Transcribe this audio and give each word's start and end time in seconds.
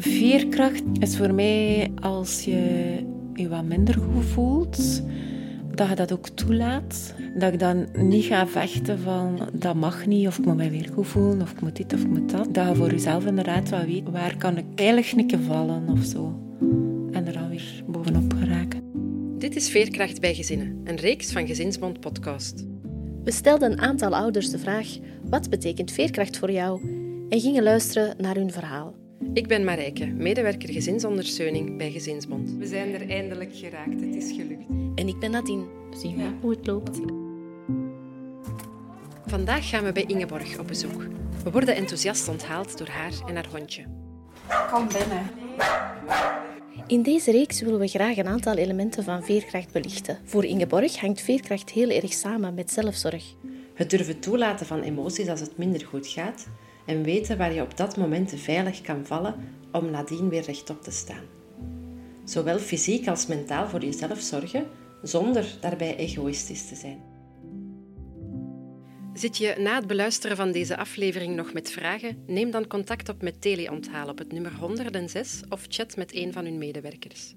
Veerkracht 0.00 0.82
is 0.98 1.16
voor 1.16 1.34
mij 1.34 1.90
als 2.00 2.44
je 2.44 2.94
je 3.34 3.48
wat 3.48 3.64
minder 3.64 3.94
goed 3.94 4.24
voelt, 4.24 5.02
dat 5.74 5.88
je 5.88 5.94
dat 5.94 6.12
ook 6.12 6.28
toelaat. 6.28 7.14
Dat 7.34 7.52
ik 7.52 7.58
dan 7.58 7.86
niet 7.96 8.24
ga 8.24 8.46
vechten 8.46 8.98
van 8.98 9.48
dat 9.52 9.74
mag 9.74 10.06
niet, 10.06 10.26
of 10.26 10.38
ik 10.38 10.44
moet 10.44 10.56
mij 10.56 10.70
weer 10.70 10.88
goed 10.94 11.06
voelen, 11.06 11.42
of 11.42 11.50
ik 11.50 11.60
moet 11.60 11.76
dit 11.76 11.92
of 11.92 12.00
ik 12.00 12.08
moet 12.08 12.30
dat. 12.30 12.54
Dat 12.54 12.68
je 12.68 12.74
voor 12.74 12.90
jezelf 12.90 13.26
inderdaad 13.26 13.68
wat 13.68 13.84
weet, 13.84 14.10
waar 14.10 14.36
kan 14.36 14.56
ik 14.56 14.64
veilig 14.74 15.14
nikken 15.14 15.42
vallen 15.42 15.88
of 15.88 16.04
zo. 16.04 16.38
En 17.10 17.26
er 17.26 17.32
dan 17.32 17.48
weer 17.48 17.82
bovenop 17.86 18.34
geraken. 18.38 18.82
Dit 19.38 19.56
is 19.56 19.70
Veerkracht 19.70 20.20
bij 20.20 20.34
Gezinnen, 20.34 20.80
een 20.84 20.96
reeks 20.96 21.32
van 21.32 21.46
Gezinsbond 21.46 22.00
podcast. 22.00 22.66
We 23.24 23.30
stelden 23.30 23.72
een 23.72 23.80
aantal 23.80 24.14
ouders 24.14 24.50
de 24.50 24.58
vraag: 24.58 24.98
wat 25.24 25.50
betekent 25.50 25.92
veerkracht 25.92 26.38
voor 26.38 26.50
jou? 26.50 26.80
En 27.28 27.40
gingen 27.40 27.62
luisteren 27.62 28.14
naar 28.18 28.34
hun 28.34 28.50
verhaal. 28.50 28.99
Ik 29.32 29.46
ben 29.46 29.64
Marijke, 29.64 30.06
medewerker 30.06 30.72
gezinsondersteuning 30.72 31.76
bij 31.76 31.90
Gezinsbond. 31.90 32.50
We 32.58 32.66
zijn 32.66 32.94
er 32.94 33.10
eindelijk 33.10 33.56
geraakt, 33.56 34.00
het 34.00 34.14
is 34.14 34.32
gelukt. 34.32 34.64
En 34.94 35.08
ik 35.08 35.18
ben 35.18 35.30
Nadine. 35.30 35.64
We 35.90 35.96
zien 35.96 36.18
ja. 36.18 36.34
hoe 36.40 36.50
het 36.50 36.66
loopt. 36.66 37.00
Vandaag 39.26 39.68
gaan 39.68 39.84
we 39.84 39.92
bij 39.92 40.04
Ingeborg 40.06 40.58
op 40.58 40.66
bezoek. 40.66 41.06
We 41.44 41.50
worden 41.50 41.74
enthousiast 41.74 42.28
onthaald 42.28 42.78
door 42.78 42.88
haar 42.88 43.12
en 43.26 43.34
haar 43.34 43.48
hondje. 43.50 43.84
Kom 44.70 44.88
binnen. 44.88 45.30
In 46.86 47.02
deze 47.02 47.30
reeks 47.30 47.60
willen 47.60 47.80
we 47.80 47.88
graag 47.88 48.16
een 48.16 48.26
aantal 48.26 48.56
elementen 48.56 49.04
van 49.04 49.24
veerkracht 49.24 49.72
belichten. 49.72 50.18
Voor 50.24 50.44
Ingeborg 50.44 50.96
hangt 50.96 51.20
veerkracht 51.20 51.70
heel 51.70 51.90
erg 51.90 52.12
samen 52.12 52.54
met 52.54 52.70
zelfzorg. 52.70 53.24
Het 53.74 53.90
durven 53.90 54.20
toelaten 54.20 54.66
van 54.66 54.82
emoties 54.82 55.28
als 55.28 55.40
het 55.40 55.58
minder 55.58 55.86
goed 55.86 56.06
gaat 56.06 56.46
en 56.90 57.02
weten 57.02 57.36
waar 57.38 57.52
je 57.52 57.62
op 57.62 57.76
dat 57.76 57.96
moment 57.96 58.32
veilig 58.36 58.80
kan 58.80 59.06
vallen 59.06 59.34
om 59.72 59.90
nadien 59.90 60.28
weer 60.28 60.42
rechtop 60.42 60.82
te 60.82 60.90
staan. 60.90 61.24
Zowel 62.24 62.58
fysiek 62.58 63.08
als 63.08 63.26
mentaal 63.26 63.68
voor 63.68 63.84
jezelf 63.84 64.20
zorgen, 64.20 64.66
zonder 65.02 65.56
daarbij 65.60 65.96
egoïstisch 65.96 66.68
te 66.68 66.74
zijn. 66.74 67.00
Zit 69.14 69.36
je 69.36 69.54
na 69.58 69.74
het 69.74 69.86
beluisteren 69.86 70.36
van 70.36 70.52
deze 70.52 70.76
aflevering 70.76 71.36
nog 71.36 71.52
met 71.52 71.70
vragen? 71.70 72.24
Neem 72.26 72.50
dan 72.50 72.66
contact 72.66 73.08
op 73.08 73.22
met 73.22 73.40
Teleonthaal 73.40 74.08
op 74.08 74.18
het 74.18 74.32
nummer 74.32 74.54
106 74.54 75.40
of 75.48 75.64
chat 75.68 75.96
met 75.96 76.14
een 76.14 76.32
van 76.32 76.44
hun 76.44 76.58
medewerkers. 76.58 77.34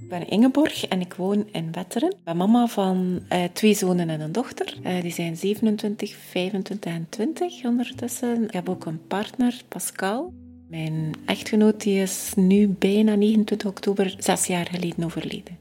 Ik 0.00 0.08
ben 0.08 0.28
Ingeborg 0.28 0.86
en 0.86 1.00
ik 1.00 1.14
woon 1.14 1.48
in 1.52 1.72
Wetteren. 1.72 2.10
Ik 2.10 2.24
ben 2.24 2.36
mama 2.36 2.66
van 2.66 3.20
uh, 3.32 3.44
twee 3.44 3.74
zonen 3.74 4.08
en 4.08 4.20
een 4.20 4.32
dochter. 4.32 4.78
Uh, 4.84 5.00
die 5.00 5.12
zijn 5.12 5.36
27, 5.36 6.14
25 6.14 6.92
en 6.92 7.06
20 7.08 7.64
ondertussen. 7.64 8.44
Ik 8.44 8.52
heb 8.52 8.68
ook 8.68 8.84
een 8.84 9.06
partner, 9.06 9.62
Pascal. 9.68 10.32
Mijn 10.68 11.14
echtgenoot 11.26 11.82
die 11.82 12.00
is 12.00 12.32
nu 12.36 12.68
bijna 12.68 13.14
29 13.14 13.68
oktober 13.68 14.14
zes 14.18 14.46
jaar 14.46 14.66
geleden 14.66 15.04
overleden. 15.04 15.58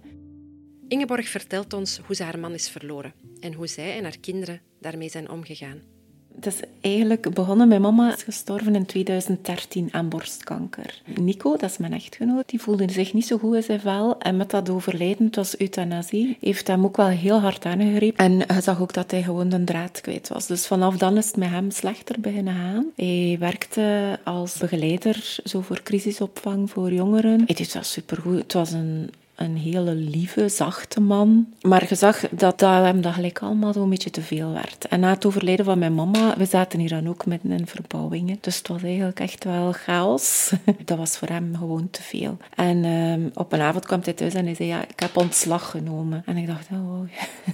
Ingeborg 0.88 1.28
vertelt 1.28 1.74
ons 1.74 2.00
hoe 2.06 2.16
ze 2.16 2.24
haar 2.24 2.40
man 2.40 2.54
is 2.54 2.70
verloren 2.70 3.14
en 3.40 3.54
hoe 3.54 3.68
zij 3.68 3.98
en 3.98 4.04
haar 4.04 4.18
kinderen 4.18 4.62
daarmee 4.80 5.10
zijn 5.10 5.30
omgegaan. 5.30 5.82
Het 6.36 6.46
is 6.46 6.60
eigenlijk 6.82 7.34
begonnen. 7.34 7.68
Mijn 7.68 7.82
mama 7.82 8.14
is 8.14 8.24
gestorven 8.24 8.76
in 8.76 8.86
2013 8.86 9.88
aan 9.92 10.10
borstkanker. 10.10 11.02
Nico, 11.20 11.58
dat 11.58 11.70
is 11.70 11.78
mijn 11.78 11.94
echtgenoot, 11.94 12.50
die 12.50 12.62
voelde 12.62 12.92
zich 12.92 13.14
niet 13.14 13.26
zo 13.26 13.38
goed 13.38 13.56
in 13.56 13.64
zijn 13.64 13.80
vel. 13.80 14.20
En 14.20 14.38
met 14.38 14.50
dat 14.50 14.70
overlijden, 14.70 15.26
het 15.26 15.36
was 15.36 15.60
euthanasie, 15.60 16.38
heeft 16.40 16.68
hem 16.68 16.86
ook 16.86 16.98
wel 16.98 17.08
heel 17.08 17.40
hard 17.40 17.66
aangegrepen. 17.66 18.26
En 18.26 18.42
hij 18.48 18.62
zag 18.62 18.82
ook 18.82 18.94
dat 18.94 19.12
hij 19.12 19.24
gewoon 19.24 19.50
de 19.50 19.64
draad 19.64 20.02
kwijt 20.02 20.28
was. 20.28 20.48
Dus 20.48 20.68
vanaf 20.68 20.98
dan 20.98 21.18
is 21.18 21.28
het 21.28 21.38
met 21.38 21.50
hem 21.50 21.72
slechter 21.72 22.20
beginnen 22.20 22.56
gaan. 22.56 22.86
Hij 22.96 23.38
werkte 23.40 24.20
als 24.24 24.58
begeleider 24.58 25.40
zo 25.44 25.62
voor 25.62 25.84
crisisopvang 25.84 26.70
voor 26.70 26.92
jongeren. 26.92 27.44
Hij 27.46 27.56
deed 27.56 27.74
dat 27.74 27.86
supergoed. 27.86 28.38
Het 28.42 28.54
was 28.54 28.72
een 28.72 29.10
een 29.36 29.58
hele 29.58 29.96
lieve, 29.96 30.50
zachte 30.50 31.02
man. 31.02 31.48
Maar 31.62 31.86
je 31.90 31.96
zag 31.96 32.20
dat, 32.30 32.60
dat 32.60 32.84
hem 32.84 33.02
dat 33.02 33.14
gelijk 33.14 33.40
allemaal 33.40 33.74
zo'n 33.74 33.90
beetje 33.90 34.10
te 34.10 34.22
veel 34.22 34.52
werd. 34.54 34.88
En 34.88 35.00
na 35.00 35.10
het 35.10 35.26
overlijden 35.26 35.66
van 35.66 35.80
mijn 35.80 35.96
mama, 35.96 36.38
we 36.38 36.46
zaten 36.46 36.80
hier 36.80 36.90
dan 36.90 37.10
ook 37.10 37.26
midden 37.26 37.52
in 37.52 37.68
verbouwingen. 37.68 38.38
Dus 38.42 38.58
het 38.58 38.68
was 38.68 38.84
eigenlijk 38.84 39.20
echt 39.20 39.44
wel 39.44 39.72
chaos. 39.72 40.52
Dat 40.86 40.98
was 40.98 41.18
voor 41.18 41.28
hem 41.28 41.56
gewoon 41.58 41.90
te 41.90 42.02
veel. 42.02 42.38
En 42.56 42.86
um, 42.86 43.32
op 43.34 43.54
een 43.54 43.62
avond 43.62 43.86
kwam 43.86 44.00
hij 44.04 44.14
thuis 44.14 44.34
en 44.34 44.46
hij 44.46 44.56
zei, 44.56 44.70
ja, 44.70 44.82
ik 44.88 45.00
heb 45.00 45.18
ontslag 45.18 45.70
genomen. 45.70 46.24
En 46.26 46.38
ik 46.38 46.48
dacht, 46.48 46.68
oh, 46.72 47.00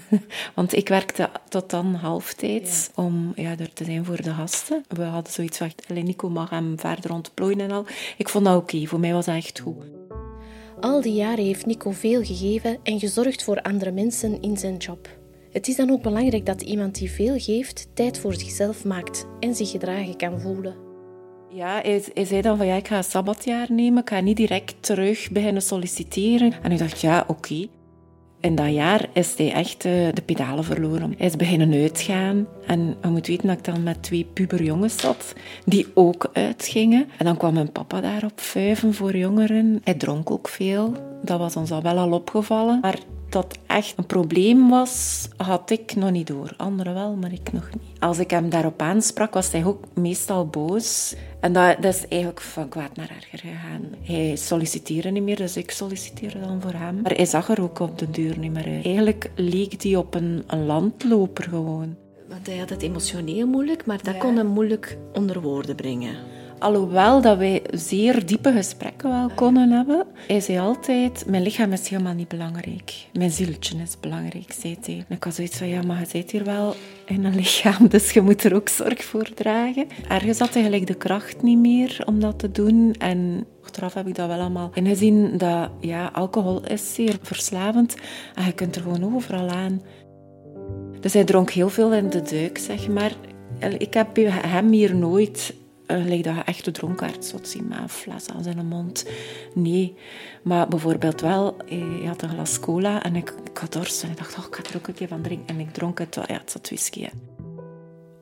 want 0.56 0.76
ik 0.76 0.90
werkte 0.90 1.30
tot 1.50 1.70
dan 1.70 1.96
halftijds 1.96 2.90
ja. 2.96 3.04
om 3.04 3.34
ja, 3.36 3.50
er 3.58 3.74
te 3.74 3.84
zijn 3.84 4.06
voor 4.06 4.22
de 4.22 4.34
gasten. 4.34 4.84
We 4.88 5.04
hadden 5.04 5.34
zoiets 5.34 5.58
van, 5.58 5.72
Nico 5.88 6.30
mag 6.30 6.50
hem 6.50 6.80
verder 6.80 7.14
ontplooien 7.14 7.60
en 7.60 7.72
al. 7.72 7.86
Ik 8.18 8.30
vond 8.30 8.46
dat 8.46 8.56
oké, 8.56 8.76
okay. 8.76 8.88
voor 8.88 9.00
mij 9.00 9.14
was 9.14 9.26
dat 9.26 9.36
echt 9.36 9.60
goed. 9.60 10.01
Al 10.82 11.02
die 11.02 11.14
jaren 11.14 11.46
heeft 11.46 11.66
Nico 11.66 11.92
veel 11.92 12.24
gegeven 12.24 12.78
en 12.84 13.00
gezorgd 13.00 13.44
voor 13.44 13.62
andere 13.62 13.92
mensen 13.92 14.42
in 14.42 14.58
zijn 14.58 14.78
job. 14.78 15.08
Het 15.52 15.68
is 15.68 15.76
dan 15.76 15.92
ook 15.92 16.02
belangrijk 16.02 16.46
dat 16.46 16.62
iemand 16.62 16.96
die 16.96 17.12
veel 17.12 17.40
geeft, 17.40 17.88
tijd 17.94 18.20
voor 18.20 18.34
zichzelf 18.34 18.86
maakt 18.86 19.26
en 19.40 19.56
zich 19.56 19.70
gedragen 19.70 20.18
kan 20.18 20.40
voelen. 20.40 20.76
Ja, 21.50 21.82
hij, 22.14 22.26
zei 22.26 22.42
dan 22.42 22.58
van 22.58 22.66
ja, 22.66 22.76
ik 22.76 22.88
ga 22.88 22.98
een 22.98 23.04
sabbatjaar 23.04 23.68
nemen, 23.72 24.02
ik 24.02 24.10
ga 24.10 24.20
niet 24.20 24.38
direct 24.38 24.76
terug 24.80 25.32
beginnen 25.32 25.62
solliciteren. 25.62 26.54
En 26.62 26.72
ik 26.72 26.78
dacht 26.78 27.02
ja, 27.02 27.24
oké. 27.28 27.68
In 28.42 28.56
dat 28.56 28.74
jaar 28.74 29.10
is 29.14 29.38
hij 29.38 29.52
echt 29.52 29.86
uh, 29.86 30.08
de 30.14 30.22
pedalen 30.26 30.64
verloren. 30.64 31.14
Hij 31.18 31.28
is 31.28 31.36
beginnen 31.36 31.74
uitgaan. 31.74 32.48
En 32.66 32.98
je 33.02 33.08
moet 33.08 33.28
weten 33.28 33.48
dat 33.48 33.58
ik 33.58 33.64
dan 33.64 33.84
met 33.84 34.04
twee 34.04 34.28
puberjongens 34.34 34.98
zat, 34.98 35.34
die 35.66 35.88
ook 35.94 36.30
uitgingen. 36.34 37.08
En 37.18 37.26
dan 37.26 37.38
kwam 37.38 37.54
mijn 37.54 37.72
papa 37.72 38.02
daar 38.02 38.24
op 38.24 38.40
vuiven 38.40 38.94
voor 38.94 39.18
jongeren. 39.18 39.82
Hij 39.84 39.94
dronk 39.94 40.32
ook 40.32 40.48
veel. 40.48 40.94
Dat 41.24 41.40
was 41.40 41.56
ons 41.56 41.72
al 41.72 41.82
wel 41.82 41.98
al 41.98 42.12
opgevallen. 42.12 42.80
Maar 42.82 43.00
dat 43.30 43.58
echt 43.68 43.94
een 43.98 44.06
probleem 44.06 44.70
was, 44.70 45.28
had 45.38 45.70
ik 45.70 45.96
nog 45.96 46.12
niet 46.12 46.28
door. 46.28 46.54
Anderen 46.58 46.94
wel, 46.94 47.16
maar 47.16 47.32
ik 47.32 47.52
nog 47.52 47.70
niet. 47.72 48.00
Als 48.00 48.20
ik 48.20 48.32
hem 48.32 48.50
daarop 48.50 48.82
aansprak, 48.82 49.34
was 49.34 49.52
hij 49.52 49.66
ook 49.66 49.84
meestal 49.94 50.48
boos. 50.48 51.16
En 51.42 51.54
dat, 51.54 51.82
dat 51.82 51.94
is 51.94 52.08
eigenlijk 52.08 52.42
van 52.42 52.70
kwaad 52.70 52.96
naar 52.96 53.10
erger 53.10 53.40
gegaan. 53.40 53.82
Hij 54.02 54.36
solliciteerde 54.36 55.10
niet 55.10 55.24
meer, 55.24 55.36
dus 55.36 55.58
ik 55.58 55.72
solliciteerde 55.72 56.40
dan 56.40 56.62
voor 56.62 56.74
hem. 56.74 57.02
Maar 57.02 57.12
hij 57.16 57.26
zag 57.26 57.50
er 57.50 57.62
ook 57.62 57.80
op 57.80 57.98
de 57.98 58.10
deur 58.10 58.40
niet 58.40 58.52
meer 58.52 58.66
uit. 58.66 58.86
Eigenlijk 58.86 59.32
leek 59.36 59.84
hij 59.84 59.96
op 59.96 60.14
een, 60.16 60.44
een 60.48 60.66
landloper 60.66 61.44
gewoon. 61.44 61.96
Want 62.30 62.48
hij 62.48 62.58
had 62.58 62.70
het 62.70 62.82
emotioneel 62.82 63.48
moeilijk, 63.48 63.86
maar 63.86 64.04
dat 64.04 64.14
ja. 64.14 64.20
kon 64.20 64.38
hem 64.38 64.48
moeilijk 64.48 64.98
onder 65.14 65.42
woorden 65.42 65.76
brengen. 65.76 66.16
Alhoewel 66.62 67.22
dat 67.22 67.38
wij 67.38 67.62
zeer 67.74 68.26
diepe 68.26 68.52
gesprekken 68.52 69.10
wel 69.10 69.30
konden 69.36 69.72
hebben, 69.72 70.06
hij 70.28 70.42
zei 70.42 70.60
altijd, 70.60 71.24
mijn 71.28 71.44
lichaam 71.44 71.72
is 71.72 71.88
helemaal 71.88 72.14
niet 72.14 72.28
belangrijk. 72.28 72.94
Mijn 73.14 73.32
zieltje 73.32 73.78
is 73.78 74.00
belangrijk, 74.00 74.52
zei 74.62 74.78
hij. 74.82 75.06
En 75.08 75.16
ik 75.16 75.24
had 75.24 75.36
zoiets 75.36 75.58
van, 75.58 75.68
ja, 75.68 75.82
maar 75.82 76.00
je 76.00 76.06
zit 76.06 76.32
hier 76.32 76.44
wel 76.44 76.76
in 77.06 77.26
een 77.26 77.36
lichaam, 77.36 77.88
dus 77.88 78.12
je 78.12 78.22
moet 78.22 78.44
er 78.44 78.56
ook 78.56 78.70
zorg 78.70 79.04
voor 79.04 79.34
dragen. 79.34 79.88
Ergens 80.10 80.40
had 80.40 80.54
hij 80.54 80.64
gelijk 80.64 80.88
de 80.88 80.94
kracht 80.94 81.42
niet 81.42 81.58
meer 81.58 82.02
om 82.06 82.20
dat 82.20 82.40
te 82.40 82.52
doen. 82.52 82.96
En 82.98 83.46
achteraf 83.64 83.94
heb 83.94 84.08
ik 84.08 84.16
dat 84.16 84.28
wel 84.28 84.40
allemaal 84.40 84.72
ingezien, 84.74 85.38
dat 85.38 85.70
ja, 85.80 86.10
alcohol 86.14 86.64
is 86.68 86.94
zeer 86.94 87.18
verslavend. 87.22 87.96
En 88.36 88.46
je 88.46 88.54
kunt 88.54 88.76
er 88.76 88.82
gewoon 88.82 89.16
overal 89.16 89.50
aan. 89.50 89.82
Dus 91.00 91.14
hij 91.14 91.24
dronk 91.24 91.50
heel 91.50 91.70
veel 91.70 91.94
in 91.94 92.10
de 92.10 92.22
duik, 92.22 92.58
zeg 92.58 92.88
maar. 92.88 93.12
Ik 93.78 93.94
heb 93.94 94.16
hem 94.32 94.72
hier 94.72 94.96
nooit 94.96 95.54
gelijk 96.00 96.24
dat 96.24 96.36
je 96.36 96.42
echt 96.42 96.66
de 96.66 96.72
dronkaard 96.72 97.34
zien 97.42 97.68
met 97.68 97.78
een 97.78 97.90
fles 97.90 98.30
aan 98.30 98.44
zijn 98.44 98.66
mond. 98.66 99.06
Nee, 99.54 99.96
maar 100.44 100.68
bijvoorbeeld 100.68 101.22
wel, 101.22 101.56
hij 101.66 102.08
had 102.08 102.22
een 102.22 102.30
glas 102.30 102.60
cola 102.60 103.04
en 103.04 103.16
ik, 103.16 103.34
ik 103.50 103.58
had 103.58 103.74
dorst 103.74 104.04
en 104.04 104.10
ik 104.10 104.18
dacht, 104.18 104.38
oh, 104.38 104.46
ik 104.46 104.56
ga 104.56 104.64
er 104.64 104.76
ook 104.76 104.88
een 104.88 104.94
keer 104.94 105.08
van 105.08 105.22
drinken. 105.22 105.48
En 105.48 105.60
ik 105.60 105.74
dronk 105.74 106.00
het, 106.00 106.16
ja, 106.16 106.38
het 106.38 106.52
zat 106.52 106.68
whisky. 106.68 107.02
Hè. 107.02 107.10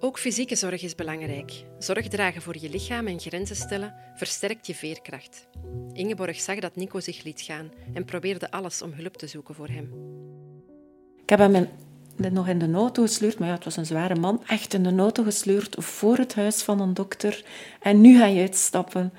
Ook 0.01 0.19
fysieke 0.19 0.55
zorg 0.55 0.83
is 0.83 0.95
belangrijk. 0.95 1.63
Zorg 1.79 2.07
dragen 2.07 2.41
voor 2.41 2.55
je 2.59 2.69
lichaam 2.69 3.07
en 3.07 3.19
grenzen 3.19 3.55
stellen 3.55 3.95
versterkt 4.15 4.67
je 4.67 4.75
veerkracht. 4.75 5.47
Ingeborg 5.93 6.39
zag 6.39 6.59
dat 6.59 6.75
Nico 6.75 6.99
zich 6.99 7.23
liet 7.23 7.41
gaan 7.41 7.71
en 7.93 8.05
probeerde 8.05 8.51
alles 8.51 8.81
om 8.81 8.91
hulp 8.93 9.17
te 9.17 9.27
zoeken 9.27 9.55
voor 9.55 9.67
hem. 9.67 9.93
Ik 11.21 11.29
heb 11.29 11.39
nog 12.19 12.47
in 12.47 12.59
de 12.59 12.71
auto 12.73 13.01
gesleurd. 13.01 13.39
Maar 13.39 13.47
ja, 13.47 13.53
het 13.53 13.63
was 13.63 13.77
een 13.77 13.85
zware 13.85 14.15
man. 14.15 14.41
Echt 14.47 14.73
in 14.73 14.83
de 14.83 14.95
auto 14.95 15.23
gesleurd 15.23 15.75
voor 15.79 16.17
het 16.17 16.35
huis 16.35 16.61
van 16.61 16.81
een 16.81 16.93
dokter. 16.93 17.43
En 17.81 18.01
nu 18.01 18.17
ga 18.17 18.25
je 18.25 18.41
uitstappen. 18.41 19.13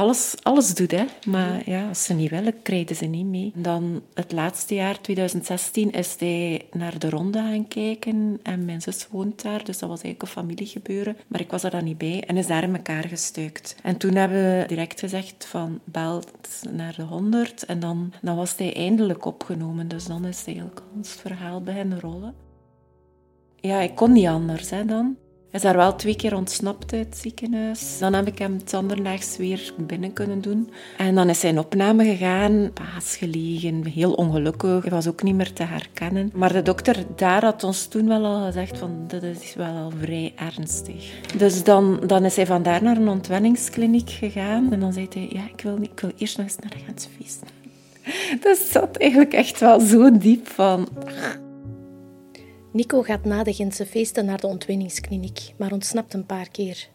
Alles, 0.00 0.34
alles 0.42 0.74
doet, 0.74 0.90
hè. 0.90 1.04
Maar 1.26 1.70
ja, 1.70 1.88
als 1.88 2.04
ze 2.04 2.14
niet 2.14 2.30
willen, 2.30 2.62
krijgen 2.62 2.96
ze 2.96 3.04
niet 3.04 3.26
mee. 3.26 3.52
Dan 3.54 4.02
het 4.14 4.32
laatste 4.32 4.74
jaar, 4.74 5.00
2016, 5.00 5.90
is 5.90 6.16
hij 6.18 6.66
naar 6.72 6.98
de 6.98 7.10
ronde 7.10 7.38
gaan 7.38 7.68
kijken. 7.68 8.40
En 8.42 8.64
mijn 8.64 8.80
zus 8.80 9.06
woont 9.10 9.42
daar, 9.42 9.64
dus 9.64 9.78
dat 9.78 9.88
was 9.88 10.02
eigenlijk 10.02 10.22
een 10.22 10.42
familiegebeuren. 10.42 11.16
Maar 11.26 11.40
ik 11.40 11.50
was 11.50 11.62
er 11.62 11.70
dan 11.70 11.84
niet 11.84 11.98
bij 11.98 12.24
en 12.26 12.36
is 12.36 12.46
daar 12.46 12.62
in 12.62 12.74
elkaar 12.74 13.08
gestuikt. 13.08 13.76
En 13.82 13.96
toen 13.96 14.14
hebben 14.14 14.58
we 14.58 14.64
direct 14.66 15.00
gezegd 15.00 15.46
van, 15.46 15.80
bel 15.84 16.22
naar 16.70 16.94
de 16.96 17.02
100. 17.02 17.64
En 17.64 17.80
dan, 17.80 18.12
dan 18.22 18.36
was 18.36 18.56
hij 18.56 18.74
eindelijk 18.74 19.24
opgenomen. 19.24 19.88
Dus 19.88 20.06
dan 20.06 20.24
is 20.24 20.44
eigenlijk 20.46 20.82
ons 20.96 21.12
verhaal 21.12 21.60
beginnen 21.62 22.00
rollen. 22.00 22.34
Ja, 23.56 23.80
ik 23.80 23.94
kon 23.94 24.12
niet 24.12 24.26
anders 24.26 24.70
hè, 24.70 24.84
dan. 24.84 25.16
Is 25.50 25.62
daar 25.62 25.76
wel 25.76 25.96
twee 25.96 26.16
keer 26.16 26.36
ontsnapt 26.36 26.92
uit 26.92 27.06
het 27.06 27.18
ziekenhuis. 27.18 27.98
Dan 27.98 28.12
heb 28.12 28.26
ik 28.26 28.38
hem 28.38 28.54
het 28.54 28.74
anderdags 28.74 29.36
weer 29.36 29.72
binnen 29.78 30.12
kunnen 30.12 30.40
doen. 30.40 30.70
En 30.96 31.14
dan 31.14 31.28
is 31.28 31.40
zijn 31.40 31.58
opname 31.58 32.04
gegaan, 32.04 32.70
paas 32.72 33.16
gelegen, 33.16 33.86
heel 33.86 34.12
ongelukkig. 34.12 34.82
Hij 34.82 34.92
was 34.92 35.08
ook 35.08 35.22
niet 35.22 35.34
meer 35.34 35.52
te 35.52 35.62
herkennen. 35.62 36.30
Maar 36.34 36.52
de 36.52 36.62
dokter 36.62 37.04
daar 37.16 37.44
had 37.44 37.64
ons 37.64 37.86
toen 37.86 38.08
wel 38.08 38.24
al 38.24 38.46
gezegd 38.46 38.78
van, 38.78 39.04
dit 39.06 39.22
is 39.22 39.54
wel 39.54 39.74
al 39.74 39.92
vrij 40.00 40.32
ernstig. 40.36 41.12
Dus 41.36 41.64
dan, 41.64 42.00
dan 42.06 42.24
is 42.24 42.36
hij 42.36 42.46
vandaar 42.46 42.82
naar 42.82 42.96
een 42.96 43.08
ontwenningskliniek 43.08 44.10
gegaan. 44.10 44.72
En 44.72 44.80
dan 44.80 44.92
zei 44.92 45.06
hij, 45.12 45.28
ja, 45.32 45.42
ik 45.54 45.60
wil, 45.60 45.76
niet, 45.76 45.90
ik 45.90 46.00
wil 46.00 46.12
eerst 46.16 46.36
nog 46.36 46.46
eens 46.46 46.56
naar 46.58 46.70
de 46.70 46.84
Gensfeest. 46.86 47.42
Dus 48.44 48.70
zat 48.70 48.96
eigenlijk 48.96 49.32
echt 49.32 49.60
wel 49.60 49.80
zo 49.80 50.18
diep 50.18 50.48
van... 50.48 50.88
Nico 52.72 53.02
gaat 53.02 53.24
na 53.24 53.42
de 53.42 53.52
Gentse 53.52 53.86
feesten 53.86 54.24
naar 54.24 54.40
de 54.40 54.46
ontwenningskliniek, 54.46 55.54
maar 55.56 55.72
ontsnapt 55.72 56.14
een 56.14 56.26
paar 56.26 56.48
keer. 56.50 56.88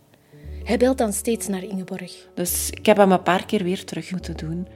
Hij 0.64 0.78
belt 0.78 0.98
dan 0.98 1.14
steeds 1.14 1.48
naar 1.48 1.64
Ingeborg. 1.64 2.28
Dus 2.34 2.70
ik 2.70 2.86
heb 2.86 2.98
hem 2.98 3.12
een 3.12 3.24
paar 3.24 3.46
keer 3.46 3.64
weer 3.64 3.86
terug 3.86 4.12
moeten 4.12 4.38
doen. 4.38 4.68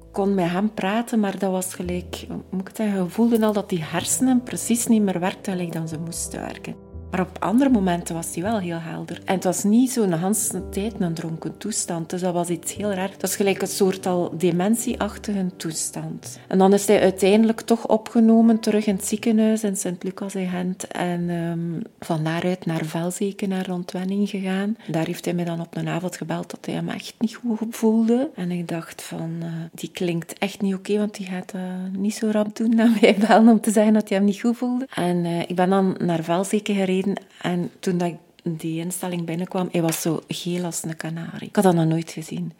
Ik 0.00 0.12
kon 0.12 0.34
met 0.34 0.50
hem 0.50 0.74
praten, 0.74 1.20
maar 1.20 1.38
dat 1.38 1.50
was 1.50 1.74
gelijk... 1.74 2.26
Moet 2.50 2.68
ik 2.68 2.76
zeggen, 2.76 3.10
voelde 3.10 3.46
al 3.46 3.52
dat 3.52 3.68
die 3.68 3.82
hersenen 3.82 4.42
precies 4.42 4.86
niet 4.86 5.02
meer 5.02 5.20
werkten 5.20 5.52
gelijk 5.52 5.72
dan 5.72 5.88
ze 5.88 5.98
moesten 5.98 6.40
werken. 6.40 6.81
Maar 7.12 7.20
op 7.20 7.36
andere 7.38 7.70
momenten 7.70 8.14
was 8.14 8.34
hij 8.34 8.42
wel 8.42 8.58
heel 8.58 8.78
helder. 8.80 9.20
En 9.24 9.34
het 9.34 9.44
was 9.44 9.62
niet 9.62 9.90
zo'n 9.90 10.12
hele 10.12 10.68
tijd 10.70 10.94
een 10.98 11.14
dronken 11.14 11.58
toestand. 11.58 12.10
Dus 12.10 12.20
dat 12.20 12.32
was 12.32 12.48
iets 12.48 12.74
heel 12.74 12.92
raar. 12.92 13.10
Dat 13.10 13.30
is 13.30 13.36
gelijk 13.36 13.62
een 13.62 13.68
soort 13.68 14.06
al 14.06 14.34
dementieachtige 14.38 15.46
toestand. 15.56 16.38
En 16.48 16.58
dan 16.58 16.72
is 16.72 16.86
hij 16.86 17.00
uiteindelijk 17.00 17.60
toch 17.60 17.88
opgenomen 17.88 18.60
terug 18.60 18.86
in 18.86 18.94
het 18.94 19.04
ziekenhuis 19.04 19.64
in 19.64 19.76
Sint-Lucas 19.76 20.34
in 20.34 20.48
Gent. 20.48 20.86
En 20.86 21.30
um, 21.30 21.82
van 22.00 22.24
daaruit 22.24 22.66
naar 22.66 22.84
Velzeken, 22.84 23.48
naar 23.48 23.70
ontwenning 23.70 24.28
gegaan. 24.28 24.76
Daar 24.88 25.06
heeft 25.06 25.24
hij 25.24 25.34
me 25.34 25.44
dan 25.44 25.60
op 25.60 25.76
een 25.76 25.88
avond 25.88 26.16
gebeld 26.16 26.50
dat 26.50 26.66
hij 26.66 26.74
hem 26.74 26.88
echt 26.88 27.14
niet 27.18 27.34
goed 27.34 27.76
voelde. 27.76 28.30
En 28.34 28.50
ik 28.50 28.68
dacht 28.68 29.02
van, 29.02 29.30
uh, 29.42 29.46
die 29.72 29.90
klinkt 29.90 30.38
echt 30.38 30.60
niet 30.60 30.74
oké, 30.74 30.98
want 30.98 31.16
die 31.16 31.26
gaat 31.26 31.52
niet 31.98 32.14
zo 32.14 32.28
rap 32.30 32.56
doen 32.56 32.74
naar 32.74 32.98
mij 33.00 33.16
bellen 33.26 33.52
om 33.52 33.60
te 33.60 33.70
zeggen 33.70 33.92
dat 33.92 34.08
hij 34.08 34.18
hem 34.18 34.26
niet 34.26 34.40
goed 34.40 34.56
voelde. 34.56 34.86
En 34.94 35.24
uh, 35.24 35.40
ik 35.40 35.54
ben 35.54 35.70
dan 35.70 35.96
naar 35.98 36.22
Velzeken 36.22 36.74
gereden 36.74 37.00
en 37.40 37.70
toen 37.80 37.98
dat 37.98 38.08
ik 38.08 38.16
die 38.58 38.80
instelling 38.80 39.24
binnenkwam, 39.24 39.68
hij 39.72 39.82
was 39.82 40.00
zo 40.00 40.22
geel 40.28 40.64
als 40.64 40.82
een 40.82 40.96
kanarie. 40.96 41.48
Ik 41.48 41.54
had 41.54 41.64
dat 41.64 41.74
nog 41.74 41.86
nooit 41.86 42.10
gezien. 42.10 42.52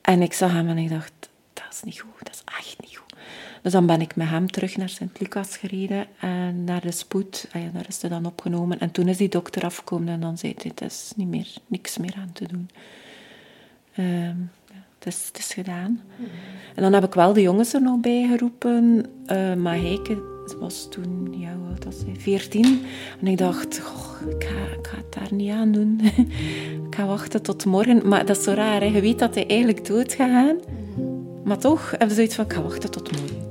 En 0.00 0.22
ik 0.22 0.32
zag 0.32 0.52
hem 0.52 0.68
en 0.68 0.78
ik 0.78 0.88
dacht, 0.88 1.12
dat 1.52 1.66
is 1.70 1.82
niet 1.82 2.00
goed, 2.00 2.10
dat 2.18 2.34
is 2.34 2.42
echt 2.58 2.76
niet 2.80 2.96
goed. 2.96 3.14
Dus 3.62 3.72
dan 3.72 3.86
ben 3.86 4.00
ik 4.00 4.16
met 4.16 4.28
hem 4.28 4.50
terug 4.50 4.76
naar 4.76 4.88
Sint-Lucas 4.88 5.56
gereden 5.56 6.06
en 6.20 6.64
naar 6.64 6.80
de 6.80 6.90
spoed. 6.90 7.48
Ah 7.52 7.62
ja, 7.62 7.68
daar 7.72 7.88
is 7.88 8.00
hij 8.00 8.10
dan 8.10 8.26
opgenomen. 8.26 8.78
En 8.78 8.90
toen 8.90 9.08
is 9.08 9.16
die 9.16 9.28
dokter 9.28 9.64
afgekomen 9.64 10.08
en 10.08 10.20
dan 10.20 10.38
zei 10.38 10.54
hij, 10.56 10.70
het 10.74 10.80
is 10.90 11.12
niet 11.16 11.28
meer, 11.28 11.48
niks 11.66 11.98
meer 11.98 12.14
aan 12.18 12.32
te 12.32 12.46
doen. 12.46 12.70
Um, 13.98 14.50
het, 14.98 15.06
is, 15.06 15.26
het 15.26 15.38
is 15.38 15.52
gedaan. 15.52 16.00
En 16.74 16.82
dan 16.82 16.92
heb 16.92 17.04
ik 17.04 17.14
wel 17.14 17.32
de 17.32 17.42
jongens 17.42 17.74
er 17.74 17.82
nog 17.82 18.00
bij 18.00 18.26
geroepen. 18.28 19.06
Uh, 19.26 19.54
maar 19.54 19.76
Heike 19.76 20.31
ze 20.46 20.58
was 20.58 20.86
toen, 20.90 21.34
ja, 21.38 21.56
wat 21.70 21.84
was 21.84 21.98
ze? 21.98 22.20
14. 22.20 22.82
En 23.20 23.26
ik 23.26 23.38
dacht, 23.38 23.80
goh, 23.80 24.28
ik, 24.28 24.44
ga, 24.44 24.78
ik 24.78 24.86
ga 24.86 24.96
het 24.96 25.12
daar 25.12 25.34
niet 25.34 25.50
aan 25.50 25.72
doen. 25.72 26.00
ik 26.88 26.94
ga 26.94 27.06
wachten 27.06 27.42
tot 27.42 27.64
morgen. 27.64 28.08
Maar 28.08 28.26
dat 28.26 28.36
is 28.36 28.44
zo 28.44 28.52
raar, 28.52 28.80
hè? 28.80 28.86
je 28.86 29.00
weet 29.00 29.18
dat 29.18 29.34
hij 29.34 29.46
eigenlijk 29.46 29.86
dood 29.86 30.12
gaat 30.12 30.30
gaan. 30.30 30.56
Maar 31.44 31.58
toch 31.58 31.90
hebben 31.90 32.08
ze 32.08 32.14
zoiets 32.14 32.34
van, 32.34 32.44
ik 32.44 32.52
ga 32.52 32.62
wachten 32.62 32.90
tot 32.90 33.12
morgen. 33.12 33.50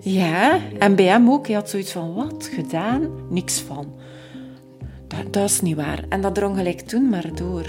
Ja, 0.00 0.60
en 0.78 0.94
bij 0.94 1.04
hem 1.04 1.30
ook. 1.30 1.46
Hij 1.46 1.54
had 1.54 1.70
zoiets 1.70 1.92
van, 1.92 2.14
wat, 2.14 2.50
gedaan? 2.52 3.10
Niks 3.28 3.60
van. 3.60 3.86
Dat, 5.06 5.32
dat 5.32 5.44
is 5.44 5.60
niet 5.60 5.76
waar. 5.76 6.04
En 6.08 6.20
dat 6.20 6.34
drong 6.34 6.56
gelijk 6.56 6.80
toen 6.80 7.08
maar 7.08 7.34
door. 7.34 7.66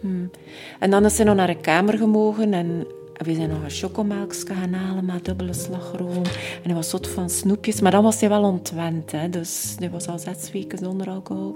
Hm. 0.00 0.08
En 0.78 0.90
dan 0.90 1.04
is 1.04 1.16
hij 1.16 1.26
nog 1.26 1.36
naar 1.36 1.48
een 1.48 1.60
kamer 1.60 1.98
gemogen 1.98 2.52
en 2.52 2.86
we 3.16 3.34
zijn 3.34 3.48
nog 3.48 3.62
een 3.62 3.70
chocomelkje 3.70 4.54
gaan 4.54 4.72
halen 4.72 5.04
met 5.04 5.24
dubbele 5.24 5.52
slagroom. 5.52 6.24
En 6.24 6.62
hij 6.62 6.74
was 6.74 6.88
soort 6.88 7.08
van 7.08 7.30
snoepjes. 7.30 7.80
Maar 7.80 7.90
dan 7.90 8.02
was 8.02 8.20
hij 8.20 8.28
wel 8.28 8.42
ontwend. 8.42 9.12
Hè. 9.12 9.28
Dus 9.30 9.74
hij 9.78 9.90
was 9.90 10.06
al 10.06 10.18
zes 10.18 10.52
weken 10.52 10.78
zonder 10.78 11.08
alcohol. 11.08 11.54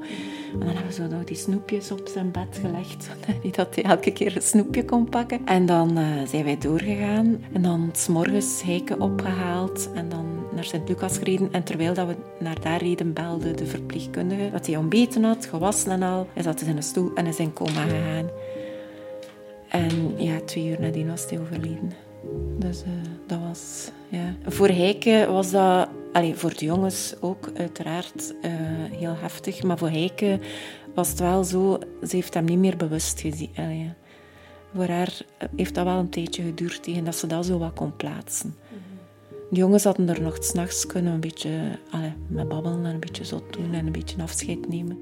En 0.53 0.59
dan 0.59 0.69
hebben 0.69 0.87
we 0.87 0.93
zo 0.93 1.07
nog 1.07 1.25
die 1.25 1.37
snoepjes 1.37 1.91
op 1.91 2.09
zijn 2.13 2.31
bed 2.31 2.61
gelegd. 2.61 3.09
dat 3.57 3.75
hij 3.75 3.85
elke 3.85 4.13
keer 4.13 4.37
een 4.37 4.43
snoepje 4.43 4.85
kon 4.85 5.09
pakken. 5.09 5.41
En 5.47 5.67
dan 5.67 5.99
uh, 5.99 6.07
zijn 6.29 6.45
wij 6.45 6.59
doorgegaan. 6.59 7.45
En 7.53 7.63
dan 7.63 7.91
s'morgens 7.93 8.63
heken 8.63 9.01
opgehaald. 9.01 9.89
En 9.95 10.09
dan 10.09 10.27
naar 10.55 10.65
Sint-Lucas 10.65 11.19
gereden. 11.19 11.53
En 11.53 11.63
terwijl 11.65 11.95
dat 11.95 12.07
we 12.07 12.17
naar 12.39 12.61
daar 12.61 12.83
reden, 12.83 13.13
belde 13.13 13.55
de 13.55 13.67
verpleegkundige 13.67 14.51
dat 14.51 14.67
hij 14.67 14.77
ontbeten 14.77 15.25
had, 15.25 15.47
gewassen 15.47 15.91
en 15.91 16.03
al. 16.03 16.27
Hij 16.33 16.43
zat 16.43 16.61
in 16.61 16.77
een 16.77 16.83
stoel 16.83 17.11
en 17.15 17.27
is 17.27 17.39
in 17.39 17.53
coma 17.53 17.83
gegaan. 17.83 18.27
En 19.69 20.23
ja, 20.23 20.41
twee 20.41 20.69
uur 20.69 20.81
nadien 20.81 21.09
was 21.09 21.31
hij 21.31 21.41
overleden. 21.41 21.93
Dus 22.59 22.83
uh, 22.83 22.89
dat 23.27 23.39
was... 23.49 23.91
Ja. 24.09 24.35
Voor 24.47 24.69
Heike 24.69 25.27
was 25.31 25.51
dat... 25.51 25.89
Allee, 26.13 26.35
voor 26.35 26.55
de 26.55 26.65
jongens 26.65 27.15
ook 27.21 27.51
uiteraard 27.57 28.35
uh, 28.43 28.51
heel 28.99 29.15
heftig. 29.17 29.63
Maar 29.63 29.79
voor 29.79 29.91
Heike 29.91 30.39
was 30.95 31.09
het 31.09 31.19
wel 31.19 31.45
zo... 31.45 31.79
Ze 32.03 32.17
heeft 32.17 32.35
hem 32.35 32.45
niet 32.45 32.59
meer 32.59 32.77
bewust 32.77 33.21
gezien. 33.21 33.51
Allee, 33.57 33.93
voor 34.75 34.89
haar 34.89 35.21
heeft 35.57 35.75
dat 35.75 35.85
wel 35.85 35.99
een 35.99 36.09
tijdje 36.09 36.43
geduurd 36.43 36.83
tegen 36.83 37.05
dat 37.05 37.17
ze 37.17 37.27
dat 37.27 37.47
zo 37.47 37.59
wat 37.59 37.73
kon 37.73 37.97
plaatsen. 37.97 38.55
De 39.51 39.57
jongens 39.57 39.85
hadden 39.85 40.09
er 40.09 40.23
nog 40.23 40.37
s'nachts 40.45 40.87
kunnen 40.87 41.13
een 41.13 41.21
beetje 41.21 41.51
allee, 41.91 42.13
met 42.27 42.49
babbelen 42.49 42.85
en 42.85 42.93
een 42.95 43.01
beetje 43.01 43.25
zot 43.25 43.53
doen 43.53 43.75
en 43.75 43.87
een 43.87 43.93
beetje 43.93 44.23
afscheid 44.23 44.69
nemen. 44.69 44.99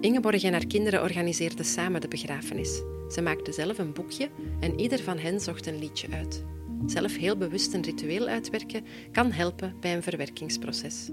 Ingeborg 0.00 0.42
en 0.42 0.52
haar 0.52 0.66
kinderen 0.66 1.02
organiseerden 1.02 1.64
samen 1.64 2.00
de 2.00 2.08
begrafenis. 2.08 2.82
Ze 3.08 3.20
maakten 3.22 3.54
zelf 3.54 3.78
een 3.78 3.92
boekje 3.92 4.28
en 4.60 4.80
ieder 4.80 5.02
van 5.02 5.18
hen 5.18 5.40
zocht 5.40 5.66
een 5.66 5.78
liedje 5.78 6.08
uit. 6.10 6.44
Zelf 6.86 7.16
heel 7.16 7.36
bewust 7.36 7.74
een 7.74 7.82
ritueel 7.82 8.26
uitwerken 8.26 8.84
kan 9.12 9.32
helpen 9.32 9.74
bij 9.80 9.94
een 9.94 10.02
verwerkingsproces. 10.02 11.10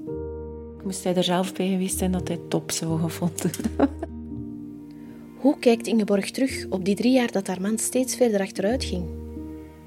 Moest 0.84 1.04
hij 1.04 1.16
er 1.16 1.24
zelf 1.24 1.54
bij 1.54 1.68
geweest 1.68 1.98
zijn 1.98 2.12
dat 2.12 2.28
hij 2.28 2.38
het 2.38 2.50
top 2.50 2.72
zou 2.72 3.00
gevonden. 3.00 3.52
Hoe 5.38 5.60
kijkt 5.60 5.88
Ingeborg 5.88 6.32
terug 6.32 6.66
op 6.70 6.86
die 6.86 6.96
drie 6.96 7.14
jaar 7.14 7.32
dat 7.32 7.48
haar 7.48 7.62
man 7.62 7.78
steeds 7.78 8.16
verder 8.16 8.40
achteruit 8.40 8.84
ging? 8.84 9.06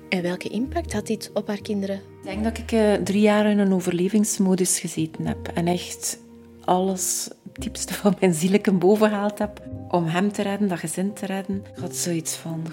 En 0.08 0.23
welke 0.23 0.49
impact 0.49 0.93
had 0.93 1.06
dit 1.06 1.31
op 1.35 1.47
haar 1.47 1.62
kinderen? 1.62 1.97
Ik 1.97 2.23
denk 2.23 2.44
dat 2.44 2.58
ik 2.58 2.73
uh, 2.73 2.93
drie 2.94 3.20
jaar 3.20 3.50
in 3.50 3.58
een 3.58 3.73
overlevingsmodus 3.73 4.81
gezeten 4.81 5.26
heb. 5.26 5.49
En 5.49 5.67
echt 5.67 6.19
alles, 6.65 7.31
diepste 7.53 7.95
van 7.95 8.17
mijn 8.21 8.35
zieleken 8.35 8.79
boven 8.79 9.09
gehaald 9.09 9.38
heb 9.38 9.62
om 9.88 10.05
hem 10.05 10.33
te 10.33 10.43
redden, 10.43 10.69
dat 10.69 10.79
gezin 10.79 11.12
te 11.12 11.26
redden. 11.26 11.64
Ik 11.75 11.81
had 11.81 11.97
zoiets 11.97 12.37
van, 12.37 12.67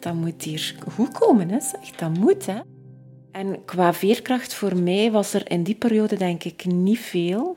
dat 0.00 0.14
moet 0.14 0.42
hier 0.42 0.74
goed 0.92 1.18
komen, 1.18 1.50
hè? 1.50 1.58
dat 1.96 2.18
moet. 2.18 2.46
Hè? 2.46 2.60
En 3.30 3.64
qua 3.64 3.92
veerkracht 3.92 4.54
voor 4.54 4.76
mij 4.76 5.10
was 5.10 5.34
er 5.34 5.50
in 5.50 5.62
die 5.62 5.74
periode 5.74 6.16
denk 6.16 6.44
ik 6.44 6.64
niet 6.64 6.98
veel. 6.98 7.56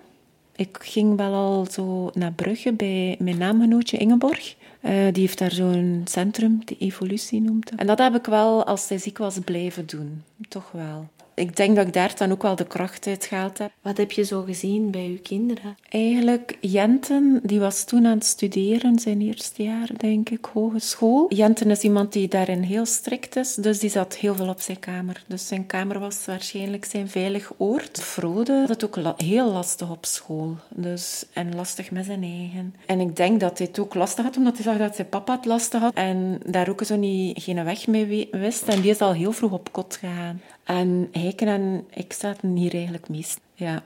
Ik 0.56 0.78
ging 0.82 1.18
wel 1.18 1.34
al 1.34 1.66
zo 1.72 2.10
naar 2.14 2.32
Brugge 2.32 2.74
bij 2.74 3.16
mijn 3.20 3.38
naamgenootje 3.38 3.98
Ingeborg. 3.98 4.56
Uh, 4.82 4.92
die 4.92 5.22
heeft 5.22 5.38
daar 5.38 5.52
zo'n 5.52 6.02
centrum, 6.06 6.62
die 6.66 6.78
Evolutie 6.80 7.42
noemt. 7.42 7.76
En 7.76 7.88
dat 7.88 7.98
heb 8.00 8.16
ik 8.16 8.26
wel, 8.26 8.66
als 8.66 8.88
zij 8.88 8.98
ziek 8.98 9.18
was, 9.18 9.40
blijven 9.40 9.86
doen. 9.88 10.24
Toch 10.48 10.72
wel 10.72 11.08
ik 11.40 11.56
denk 11.56 11.76
dat 11.76 11.88
ik 11.88 11.94
daar 11.94 12.14
dan 12.18 12.32
ook 12.32 12.42
wel 12.42 12.56
de 12.56 12.68
kracht 12.68 13.08
uit 13.08 13.26
gehaald 13.26 13.58
heb. 13.58 13.72
Wat 13.82 13.98
heb 13.98 14.12
je 14.12 14.24
zo 14.24 14.42
gezien 14.42 14.92
bij 14.92 15.10
je 15.10 15.20
kinderen? 15.20 15.78
Eigenlijk, 15.90 16.58
Jenten, 16.62 17.40
die 17.44 17.60
was 17.60 17.84
toen 17.84 18.06
aan 18.06 18.18
het 18.18 18.26
studeren, 18.26 19.00
zijn 19.00 19.22
eerste 19.22 19.64
jaar, 19.64 19.90
denk 19.98 20.30
ik, 20.30 20.46
hogeschool. 20.54 21.34
Jenten 21.34 21.70
is 21.70 21.82
iemand 21.82 22.14
die 22.14 22.28
daarin 22.28 22.62
heel 22.62 22.86
strikt 22.86 23.36
is, 23.36 23.56
dus 23.56 23.80
die 23.80 23.90
zat 23.90 24.16
heel 24.16 24.36
veel 24.36 24.50
op 24.50 24.62
zijn 24.62 24.80
kamer. 24.80 25.24
Dus 25.28 25.48
zijn 25.48 25.66
kamer 25.66 26.00
was 26.00 26.26
waarschijnlijk 26.26 26.86
zijn 26.86 27.10
veilig 27.10 27.52
oord. 27.58 28.02
Frode 28.02 28.60
had 28.60 28.70
het 28.70 28.84
ook 28.84 29.00
heel 29.18 29.52
lastig 29.52 29.92
op 29.92 30.06
school. 30.06 30.56
Dus, 30.70 31.26
en 31.34 31.56
lastig 31.56 31.92
met 31.92 32.06
zijn 32.06 32.24
eigen. 32.24 32.76
En 32.86 33.00
ik 33.00 33.16
denk 33.16 33.40
dat 33.40 33.58
hij 33.58 33.68
het 33.68 33.80
ook 33.80 33.94
lastig 33.94 34.26
had, 34.26 34.38
omdat 34.38 34.54
hij 34.54 34.64
zag 34.64 34.78
dat 34.78 34.96
zijn 34.96 35.10
papa 35.10 35.36
het 35.36 35.46
lastig 35.46 35.82
had. 35.82 35.94
En 35.94 36.42
daar 36.46 36.70
ook 36.70 36.84
zo 36.84 36.96
niet, 36.96 37.44
geen 37.44 37.64
weg 37.64 37.88
mee 37.88 38.28
wist. 38.32 38.68
En 38.68 38.82
die 38.82 38.92
is 38.92 39.00
al 39.00 39.14
heel 39.14 39.32
vroeg 39.32 39.52
op 39.52 39.72
kot 39.72 39.96
gegaan. 39.96 40.42
En 40.70 41.10
Heiken 41.12 41.48
en 41.48 41.86
ik 41.94 42.14
zaten 42.14 42.56
hier 42.56 42.74
eigenlijk 42.74 43.10
meest. 43.10 43.40
Ja. 43.54 43.84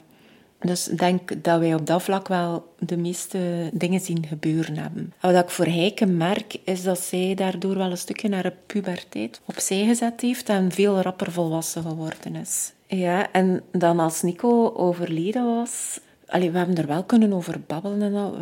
Dus 0.60 0.90
ik 0.90 1.00
denk 1.00 1.44
dat 1.44 1.60
wij 1.60 1.74
op 1.74 1.86
dat 1.86 2.04
vlak 2.04 2.28
wel 2.28 2.74
de 2.80 2.98
meeste 2.98 3.70
dingen 3.74 4.00
zien 4.00 4.25
gebeuren 4.25 4.78
hebben. 4.78 5.13
Wat 5.22 5.44
ik 5.44 5.50
voor 5.50 5.66
Heiken 5.66 6.18
merk, 6.18 6.58
is 6.63 6.84
dat 6.84 7.00
zij 7.00 7.34
daardoor 7.36 7.78
wel 7.78 7.92
een 7.92 7.98
stukje 7.98 8.30
naar 8.30 8.44
de 8.44 8.54
puberteit 8.66 9.42
opzij 9.46 9.86
gezet 9.86 10.22
heeft 10.22 10.50
en 10.50 10.72
veel 10.72 11.02
rapper 11.02 11.32
volwassen 11.32 11.84
geworden 11.84 12.36
is. 12.36 12.74
Ja, 12.88 13.32
en 13.32 13.62
dan 13.72 14.00
als 14.00 14.22
Nico 14.22 14.74
overleden 14.75 15.46
was, 15.46 16.00
Allee, 16.34 16.52
we 16.52 16.58
hebben 16.58 16.78
er 16.78 16.88
wel 16.88 17.04
kunnen 17.04 17.34
over 17.34 17.62
babbelen 17.68 18.02
en 18.02 18.16
al. 18.16 18.38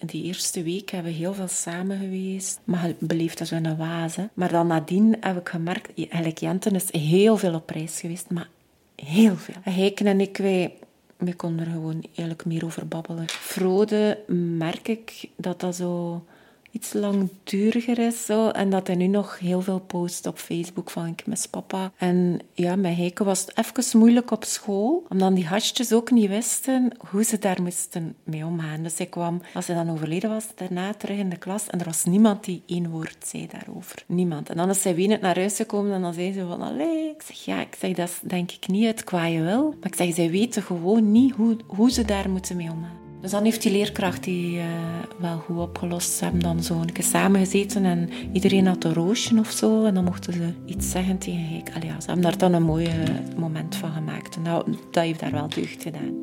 Die 0.00 0.24
eerste 0.24 0.62
week 0.62 0.90
hebben 0.90 1.12
we 1.12 1.18
heel 1.18 1.34
veel 1.34 1.48
samen 1.48 1.98
geweest. 1.98 2.60
Maar 2.64 2.92
beleefd 2.98 3.40
als 3.40 3.50
een 3.50 3.76
wazen. 3.76 4.30
Maar 4.34 4.48
dan 4.48 4.66
nadien 4.66 5.16
heb 5.20 5.36
ik 5.36 5.48
gemerkt... 5.48 5.90
Eigenlijk 5.96 6.38
Jenten 6.38 6.74
is 6.74 6.92
heel 6.92 7.36
veel 7.36 7.54
op 7.54 7.70
reis 7.70 8.00
geweest. 8.00 8.30
Maar 8.30 8.48
heel 8.96 9.36
veel. 9.36 9.54
Heiken 9.60 10.06
en 10.06 10.20
ik, 10.20 10.36
wij, 10.36 10.74
we 11.16 11.34
konden 11.34 11.66
er 11.66 11.72
gewoon 11.72 12.04
eigenlijk 12.04 12.44
meer 12.44 12.64
over 12.64 12.88
babbelen. 12.88 13.28
Frode 13.28 14.18
merk 14.56 14.88
ik 14.88 15.28
dat 15.36 15.60
dat 15.60 15.76
zo 15.76 16.24
iets 16.72 16.92
langduriger 16.92 17.98
is. 17.98 18.24
Zo. 18.24 18.48
En 18.48 18.70
dat 18.70 18.86
hij 18.86 18.96
nu 18.96 19.06
nog 19.06 19.38
heel 19.38 19.60
veel 19.60 19.80
post 19.80 20.26
op 20.26 20.38
Facebook 20.38 20.90
van 20.90 21.06
ik 21.06 21.26
mis 21.26 21.46
papa. 21.46 21.92
En 21.96 22.40
ja, 22.52 22.76
met 22.76 22.96
Heike 22.96 23.24
was 23.24 23.40
het 23.40 23.58
even 23.58 23.98
moeilijk 23.98 24.30
op 24.30 24.44
school. 24.44 25.06
Omdat 25.08 25.34
die 25.34 25.46
gastjes 25.46 25.92
ook 25.92 26.10
niet 26.10 26.28
wisten 26.28 26.92
hoe 27.10 27.24
ze 27.24 27.38
daar 27.38 27.62
moesten 27.62 28.14
mee 28.24 28.44
omgaan. 28.44 28.82
Dus 28.82 28.96
ik 28.96 29.10
kwam, 29.10 29.40
als 29.54 29.66
hij 29.66 29.76
dan 29.76 29.90
overleden 29.90 30.30
was, 30.30 30.46
daarna 30.54 30.94
terug 30.94 31.18
in 31.18 31.28
de 31.28 31.36
klas. 31.36 31.66
En 31.66 31.78
er 31.78 31.84
was 31.84 32.04
niemand 32.04 32.44
die 32.44 32.62
één 32.66 32.90
woord 32.90 33.26
zei 33.26 33.46
daarover. 33.46 34.04
Niemand. 34.06 34.50
En 34.50 34.56
dan 34.56 34.70
is 34.70 34.82
zij 34.82 34.94
wenend 34.94 35.20
naar 35.20 35.38
huis 35.38 35.56
gekomen 35.56 35.92
en 35.92 36.02
dan 36.02 36.14
zei 36.14 36.32
ze 36.32 36.46
van... 36.46 36.62
Allee, 36.62 37.08
ik 37.08 37.22
zeg 37.22 37.44
ja, 37.44 37.60
ik 37.60 37.76
zeg 37.78 37.92
dat 37.92 38.20
denk 38.22 38.50
ik 38.50 38.68
niet 38.68 38.86
het 38.86 39.04
kwaaie 39.04 39.42
wil. 39.42 39.68
Maar 39.68 39.88
ik 39.88 39.94
zeg, 39.94 40.14
zij 40.14 40.30
weten 40.30 40.62
gewoon 40.62 41.12
niet 41.12 41.34
hoe, 41.34 41.56
hoe 41.66 41.90
ze 41.90 42.04
daar 42.04 42.30
moeten 42.30 42.56
mee 42.56 42.70
omgaan. 42.70 43.11
Dus 43.22 43.30
dan 43.30 43.44
heeft 43.44 43.62
die 43.62 43.72
leerkracht 43.72 44.24
die 44.24 44.56
uh, 44.56 44.64
wel 45.18 45.38
goed 45.38 45.58
opgelost. 45.58 46.12
Ze 46.12 46.24
hebben 46.24 46.42
dan 46.42 46.62
zo 46.62 46.80
een 46.80 46.92
keer 46.92 47.04
samengezeten 47.04 47.84
en 47.84 48.08
iedereen 48.32 48.66
had 48.66 48.84
een 48.84 48.94
roosje 48.94 49.38
of 49.38 49.50
zo. 49.50 49.84
En 49.84 49.94
dan 49.94 50.04
mochten 50.04 50.32
ze 50.32 50.52
iets 50.66 50.90
zeggen 50.90 51.18
tegen 51.18 51.40
Heek. 51.40 51.70
Allee, 51.74 51.88
ja, 51.88 52.00
ze 52.00 52.06
hebben 52.06 52.24
daar 52.24 52.38
dan 52.38 52.52
een 52.52 52.62
mooi 52.62 52.88
moment 53.36 53.76
van 53.76 53.92
gemaakt. 53.92 54.36
En 54.36 54.44
dat, 54.44 54.66
dat 54.90 55.04
heeft 55.04 55.20
daar 55.20 55.32
wel 55.32 55.48
deugd 55.48 55.82
gedaan. 55.82 56.14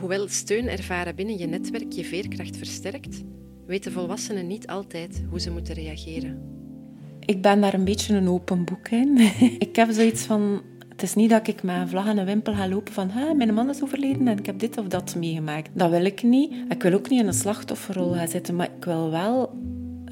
Hoewel 0.00 0.28
steun 0.28 0.68
ervaren 0.68 1.14
binnen 1.14 1.38
je 1.38 1.46
netwerk 1.46 1.92
je 1.92 2.04
veerkracht 2.04 2.56
versterkt, 2.56 3.22
weten 3.66 3.92
volwassenen 3.92 4.46
niet 4.46 4.66
altijd 4.66 5.24
hoe 5.30 5.40
ze 5.40 5.50
moeten 5.50 5.74
reageren. 5.74 6.52
Ik 7.20 7.42
ben 7.42 7.60
daar 7.60 7.74
een 7.74 7.84
beetje 7.84 8.14
een 8.14 8.28
open 8.28 8.64
boek 8.64 8.88
in. 8.88 9.18
ik 9.68 9.76
heb 9.76 9.90
zoiets 9.90 10.22
van 10.22 10.62
het 10.94 11.02
is 11.02 11.14
niet 11.14 11.30
dat 11.30 11.48
ik 11.48 11.62
met 11.62 11.76
een 11.76 11.88
vlag 11.88 12.06
en 12.06 12.18
een 12.18 12.24
wimpel 12.24 12.54
ga 12.54 12.68
lopen 12.68 12.92
van 12.92 13.10
mijn 13.36 13.54
man 13.54 13.70
is 13.70 13.82
overleden 13.82 14.28
en 14.28 14.38
ik 14.38 14.46
heb 14.46 14.58
dit 14.58 14.78
of 14.78 14.86
dat 14.86 15.14
meegemaakt. 15.14 15.70
Dat 15.72 15.90
wil 15.90 16.04
ik 16.04 16.22
niet. 16.22 16.52
Ik 16.68 16.82
wil 16.82 16.92
ook 16.92 17.08
niet 17.08 17.20
in 17.20 17.26
een 17.26 17.32
slachtofferrol 17.32 18.12
gaan 18.12 18.28
zitten, 18.28 18.56
maar 18.56 18.68
ik 18.78 18.84
wil 18.84 19.10
wel 19.10 19.52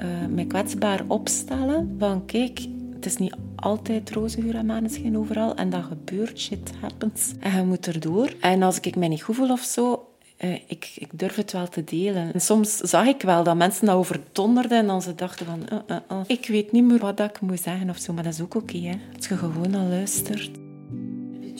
uh, 0.01 0.07
mij 0.29 0.45
kwetsbaar 0.45 1.03
opstellen 1.07 1.95
van 1.99 2.25
kijk, 2.25 2.59
het 2.93 3.05
is 3.05 3.17
niet 3.17 3.35
altijd 3.55 4.11
roze 4.11 4.41
geur 4.41 4.55
en 4.55 4.65
maneschijn 4.65 5.17
overal 5.17 5.55
en 5.55 5.69
dat 5.69 5.83
gebeurt, 5.83 6.39
shit 6.39 6.71
happens. 6.81 7.33
En 7.39 7.57
je 7.57 7.63
moet 7.63 7.87
erdoor. 7.87 8.33
En 8.39 8.63
als 8.63 8.79
ik 8.79 8.95
mij 8.95 9.07
niet 9.07 9.23
goed 9.23 9.35
voel 9.35 9.51
of 9.51 9.61
zo, 9.61 10.07
uh, 10.39 10.53
ik, 10.53 10.91
ik, 10.95 11.19
durf 11.19 11.35
het 11.35 11.51
wel 11.51 11.67
te 11.67 11.83
delen. 11.83 12.33
En 12.33 12.41
soms 12.41 12.77
zag 12.77 13.05
ik 13.05 13.21
wel 13.21 13.43
dat 13.43 13.55
mensen 13.55 13.85
dat 13.85 13.95
overdonderden 13.95 14.77
en 14.77 14.87
dan 14.87 15.01
ze 15.01 15.15
dachten 15.15 15.45
van, 15.45 15.83
uh, 15.87 16.17
ik 16.27 16.47
weet 16.47 16.71
niet 16.71 16.83
meer 16.83 16.99
wat 16.99 17.19
ik 17.19 17.41
moet 17.41 17.61
zeggen 17.61 17.89
of 17.89 17.97
zo, 17.97 18.13
maar 18.13 18.23
dat 18.23 18.33
is 18.33 18.41
ook 18.41 18.55
oké, 18.55 18.75
okay, 18.75 18.99
als 19.15 19.27
je 19.27 19.37
gewoon 19.37 19.75
al 19.75 19.87
luistert 19.87 20.62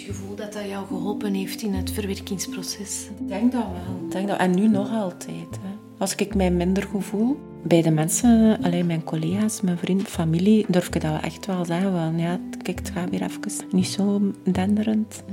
gevoel 0.01 0.35
dat 0.35 0.53
dat 0.53 0.67
jou 0.67 0.85
geholpen 0.87 1.33
heeft 1.33 1.61
in 1.61 1.73
het 1.73 1.91
verwerkingsproces? 1.91 3.09
Ik 3.19 3.27
denk 3.27 3.51
dat 3.51 3.65
wel. 3.71 4.05
Ik 4.05 4.11
denk 4.11 4.27
dat, 4.27 4.37
en 4.37 4.55
nu 4.55 4.67
nog 4.67 4.91
altijd. 4.91 5.59
Hè. 5.61 5.77
Als 5.97 6.15
ik 6.15 6.35
mij 6.35 6.51
minder 6.51 6.83
goed 6.83 7.03
voel, 7.03 7.37
bij 7.63 7.81
de 7.81 7.91
mensen, 7.91 8.57
alleen 8.61 8.85
mijn 8.85 9.03
collega's, 9.03 9.61
mijn 9.61 9.77
vrienden, 9.77 10.05
familie, 10.05 10.65
durf 10.67 10.87
ik 10.87 11.01
dat 11.01 11.21
echt 11.21 11.45
wel 11.45 11.65
zeggen. 11.65 11.91
Van, 11.91 12.17
ja, 12.17 12.39
kijk, 12.61 12.79
het 12.79 12.89
gaat 12.89 13.09
weer 13.09 13.21
even 13.21 13.67
niet 13.71 13.87
zo 13.87 14.31
denderend. 14.43 15.23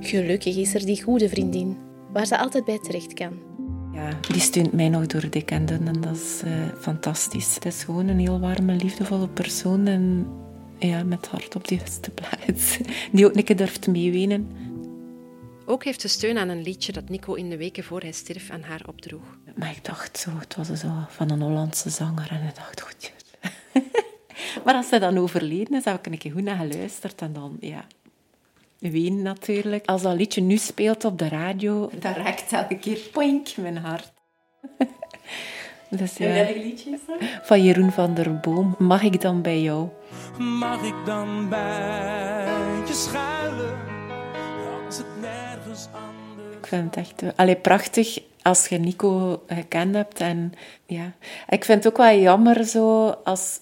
Gelukkig 0.00 0.56
is 0.56 0.74
er 0.74 0.86
die 0.86 1.02
goede 1.02 1.28
vriendin, 1.28 1.76
waar 2.12 2.26
ze 2.26 2.38
altijd 2.38 2.64
bij 2.64 2.78
terecht 2.78 3.14
kan. 3.14 3.32
Ja, 3.92 4.08
die 4.32 4.40
steunt 4.40 4.72
mij 4.72 4.88
nog 4.88 5.06
door 5.06 5.30
dik 5.30 5.50
en 5.50 5.66
dun 5.66 5.86
en 5.86 6.00
dat 6.00 6.16
is 6.16 6.42
uh, 6.44 6.52
fantastisch. 6.80 7.54
Het 7.54 7.64
is 7.64 7.84
gewoon 7.84 8.08
een 8.08 8.18
heel 8.18 8.40
warme, 8.40 8.74
liefdevolle 8.74 9.28
persoon 9.28 9.86
en 9.86 10.26
ja, 10.78 11.02
met 11.02 11.26
hart 11.26 11.56
op 11.56 11.68
de 11.68 11.74
juiste 11.74 12.10
plaats. 12.10 12.78
Die 13.12 13.26
ook 13.26 13.36
een 13.36 13.44
keer 13.44 13.56
durft 13.56 13.86
meewenen. 13.86 14.50
Ook 15.66 15.84
heeft 15.84 16.00
ze 16.00 16.08
steun 16.08 16.38
aan 16.38 16.48
een 16.48 16.62
liedje 16.62 16.92
dat 16.92 17.08
Nico 17.08 17.34
in 17.34 17.50
de 17.50 17.56
weken 17.56 17.84
voor 17.84 18.00
hij 18.00 18.12
stierf 18.12 18.50
aan 18.50 18.62
haar 18.62 18.82
opdroeg. 18.86 19.38
Maar 19.54 19.70
ik 19.70 19.84
dacht 19.84 20.18
zo, 20.18 20.30
het 20.38 20.56
was 20.56 20.66
zo 20.66 20.88
van 21.08 21.30
een 21.30 21.40
Hollandse 21.40 21.90
zanger 21.90 22.30
en 22.30 22.46
ik 22.48 22.54
dacht, 22.54 22.80
goed. 22.80 23.12
maar 24.64 24.74
als 24.74 24.90
hij 24.90 24.98
dan 24.98 25.18
overleden 25.18 25.74
is, 25.74 25.84
heb 25.84 26.06
ik 26.06 26.12
een 26.12 26.18
keer 26.18 26.32
goed 26.32 26.42
naar 26.42 26.56
geluisterd 26.56 27.20
en 27.20 27.32
dan, 27.32 27.56
ja, 27.60 27.86
ween 28.78 29.22
natuurlijk. 29.22 29.86
Als 29.86 30.02
dat 30.02 30.16
liedje 30.16 30.40
nu 30.40 30.56
speelt 30.56 31.04
op 31.04 31.18
de 31.18 31.28
radio, 31.28 31.90
dan 31.98 32.12
raakt 32.12 32.52
elke 32.52 32.78
keer 32.78 32.98
poink 33.12 33.56
mijn 33.56 33.76
hart. 33.76 34.12
Dus, 35.88 36.16
ja. 36.16 36.26
En 36.26 36.34
welk 36.34 36.56
liedje 36.56 36.90
is 36.90 37.00
dat? 37.06 37.16
Van 37.42 37.62
Jeroen 37.62 37.92
van 37.92 38.14
der 38.14 38.40
Boom. 38.40 38.74
Mag 38.78 39.02
ik 39.02 39.20
dan 39.20 39.42
bij 39.42 39.62
jou? 39.62 39.88
Mag 40.38 40.82
ik 40.82 40.94
dan 41.04 41.48
bij 41.48 42.82
je 42.86 42.92
schuilen? 42.92 43.74
Als 44.86 44.96
het 44.98 45.06
nergens 45.20 45.88
anders... 45.92 46.58
Ik 46.58 46.66
vind 46.66 46.94
het 46.94 46.96
echt... 46.96 47.36
Allee, 47.36 47.56
prachtig 47.56 48.18
als 48.42 48.66
je 48.66 48.78
Nico 48.78 49.42
gekend 49.46 49.94
hebt. 49.94 50.20
En, 50.20 50.52
ja. 50.86 51.12
Ik 51.48 51.64
vind 51.64 51.84
het 51.84 51.92
ook 51.92 51.98
wel 51.98 52.18
jammer 52.18 52.64
zo 52.64 53.08
als 53.24 53.60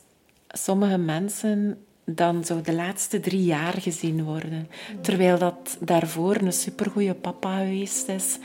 sommige 0.49 0.99
mensen 0.99 1.79
dan 2.05 2.45
zo 2.45 2.61
de 2.61 2.73
laatste 2.73 3.21
drie 3.21 3.45
jaar 3.45 3.75
gezien 3.81 4.25
worden. 4.25 4.69
Terwijl 5.01 5.39
dat 5.39 5.77
daarvoor 5.81 6.37
een 6.37 6.53
supergoeie 6.53 7.15
papa 7.15 7.59
geweest 7.59 8.09
is 8.09 8.39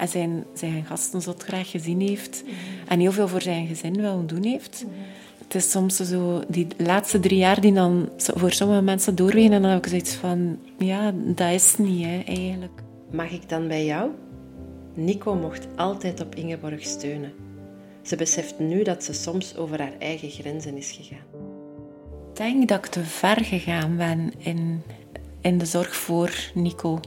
en 0.00 0.08
zijn, 0.08 0.44
zijn 0.54 0.84
gasten 0.84 1.22
zo 1.22 1.34
graag 1.38 1.70
gezien 1.70 2.00
heeft 2.00 2.44
en 2.88 3.00
heel 3.00 3.12
veel 3.12 3.28
voor 3.28 3.42
zijn 3.42 3.66
gezin 3.66 4.00
wil 4.00 4.26
doen 4.26 4.44
heeft. 4.44 4.84
Het 5.38 5.54
is 5.54 5.70
soms 5.70 5.96
zo, 5.96 6.42
die 6.48 6.66
laatste 6.76 7.20
drie 7.20 7.38
jaar 7.38 7.60
die 7.60 7.72
dan 7.72 8.08
voor 8.16 8.52
sommige 8.52 8.82
mensen 8.82 9.14
doorwegen 9.14 9.52
en 9.52 9.62
dan 9.62 9.70
heb 9.70 9.84
ik 9.84 9.90
zoiets 9.90 10.14
van, 10.14 10.58
ja, 10.78 11.12
dat 11.14 11.50
is 11.52 11.76
niet 11.76 12.04
hè, 12.04 12.22
eigenlijk. 12.26 12.82
Mag 13.10 13.30
ik 13.30 13.48
dan 13.48 13.68
bij 13.68 13.84
jou? 13.84 14.10
Nico 14.94 15.34
mocht 15.34 15.66
altijd 15.76 16.20
op 16.20 16.34
Ingeborg 16.34 16.84
steunen. 16.84 17.32
Ze 18.02 18.16
beseft 18.16 18.58
nu 18.58 18.82
dat 18.82 19.04
ze 19.04 19.12
soms 19.12 19.56
over 19.56 19.78
haar 19.78 19.96
eigen 19.98 20.30
grenzen 20.30 20.76
is 20.76 20.90
gegaan. 20.90 21.26
Ik 22.30 22.36
denk 22.36 22.68
dat 22.68 22.78
ik 22.78 22.86
te 22.86 23.04
ver 23.04 23.44
gegaan 23.44 23.96
ben 23.96 24.32
in, 24.38 24.82
in 25.40 25.58
de 25.58 25.66
zorg 25.66 25.96
voor 25.96 26.50
Nico. 26.54 27.00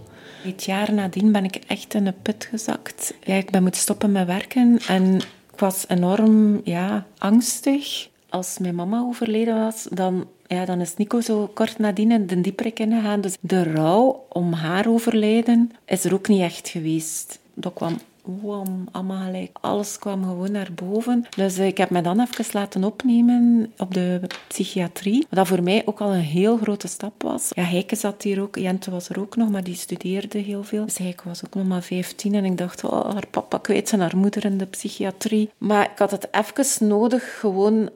Het 0.43 0.63
jaar 0.63 0.93
nadien 0.93 1.31
ben 1.31 1.43
ik 1.43 1.55
echt 1.55 1.93
in 1.93 2.07
een 2.07 2.21
put 2.21 2.47
gezakt. 2.49 3.13
Ik 3.23 3.51
ben 3.51 3.61
moeten 3.61 3.81
stoppen 3.81 4.11
met 4.11 4.27
werken 4.27 4.79
en 4.87 5.15
ik 5.53 5.59
was 5.59 5.85
enorm 5.87 6.61
ja, 6.63 7.05
angstig. 7.17 8.09
Als 8.29 8.57
mijn 8.57 8.75
mama 8.75 8.99
overleden 8.99 9.59
was, 9.59 9.87
dan, 9.91 10.27
ja, 10.47 10.65
dan 10.65 10.81
is 10.81 10.95
Nico 10.95 11.21
zo 11.21 11.51
kort 11.53 11.77
nadien 11.77 12.11
in 12.11 12.27
de 12.27 12.41
dieperik 12.41 12.79
ingegaan. 12.79 13.21
Dus 13.21 13.35
de 13.39 13.63
rouw 13.63 14.25
om 14.29 14.53
haar 14.53 14.87
overlijden 14.87 15.71
is 15.85 16.03
er 16.03 16.13
ook 16.13 16.27
niet 16.27 16.41
echt 16.41 16.67
geweest. 16.67 17.39
Dat 17.53 17.73
kwam 17.73 17.97
wam, 18.23 18.87
allemaal 18.91 19.25
gelijk. 19.25 19.57
Alles 19.61 19.99
kwam 19.99 20.23
gewoon 20.23 20.51
naar 20.51 20.69
boven. 20.75 21.25
Dus 21.35 21.57
eh, 21.57 21.67
ik 21.67 21.77
heb 21.77 21.89
me 21.89 22.01
dan 22.01 22.19
even 22.19 22.45
laten 22.51 22.83
opnemen 22.83 23.73
op 23.77 23.93
de 23.93 24.21
psychiatrie. 24.47 25.27
Wat 25.29 25.47
voor 25.47 25.63
mij 25.63 25.81
ook 25.85 26.01
al 26.01 26.13
een 26.13 26.19
heel 26.19 26.57
grote 26.57 26.87
stap 26.87 27.23
was. 27.23 27.51
Ja, 27.55 27.63
Heike 27.63 27.95
zat 27.95 28.23
hier 28.23 28.41
ook. 28.41 28.55
Jente 28.55 28.91
was 28.91 29.09
er 29.09 29.19
ook 29.19 29.35
nog, 29.35 29.49
maar 29.49 29.63
die 29.63 29.75
studeerde 29.75 30.37
heel 30.37 30.63
veel. 30.63 30.85
Dus 30.85 30.97
Heike 30.97 31.23
was 31.27 31.45
ook 31.45 31.53
nog 31.55 31.67
maar 31.67 31.81
15 31.81 32.33
en 32.33 32.45
ik 32.45 32.57
dacht, 32.57 32.83
oh, 32.83 33.11
haar 33.13 33.27
papa 33.27 33.57
kwijt 33.57 33.91
en 33.91 33.99
haar 33.99 34.17
moeder 34.17 34.45
in 34.45 34.57
de 34.57 34.65
psychiatrie. 34.65 35.49
Maar 35.57 35.91
ik 35.91 35.97
had 35.97 36.11
het 36.11 36.27
even 36.31 36.87
nodig, 36.87 37.39
gewoon 37.39 37.89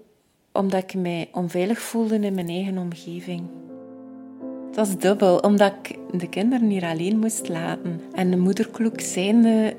omdat 0.52 0.84
ik 0.84 0.94
mij 0.94 1.30
onveilig 1.32 1.80
voelde 1.80 2.20
in 2.20 2.34
mijn 2.34 2.50
eigen 2.50 2.78
omgeving. 2.78 3.44
Dat 4.72 4.88
is 4.88 4.98
dubbel, 4.98 5.38
omdat 5.38 5.74
ik 5.84 5.98
de 6.20 6.30
kinderen 6.30 6.70
hier 6.70 6.84
alleen 6.86 7.20
moest 7.20 7.50
laten. 7.50 8.02
En 8.14 8.32
de 8.32 8.38
moederkloek 8.38 9.02
zijnde 9.02 9.76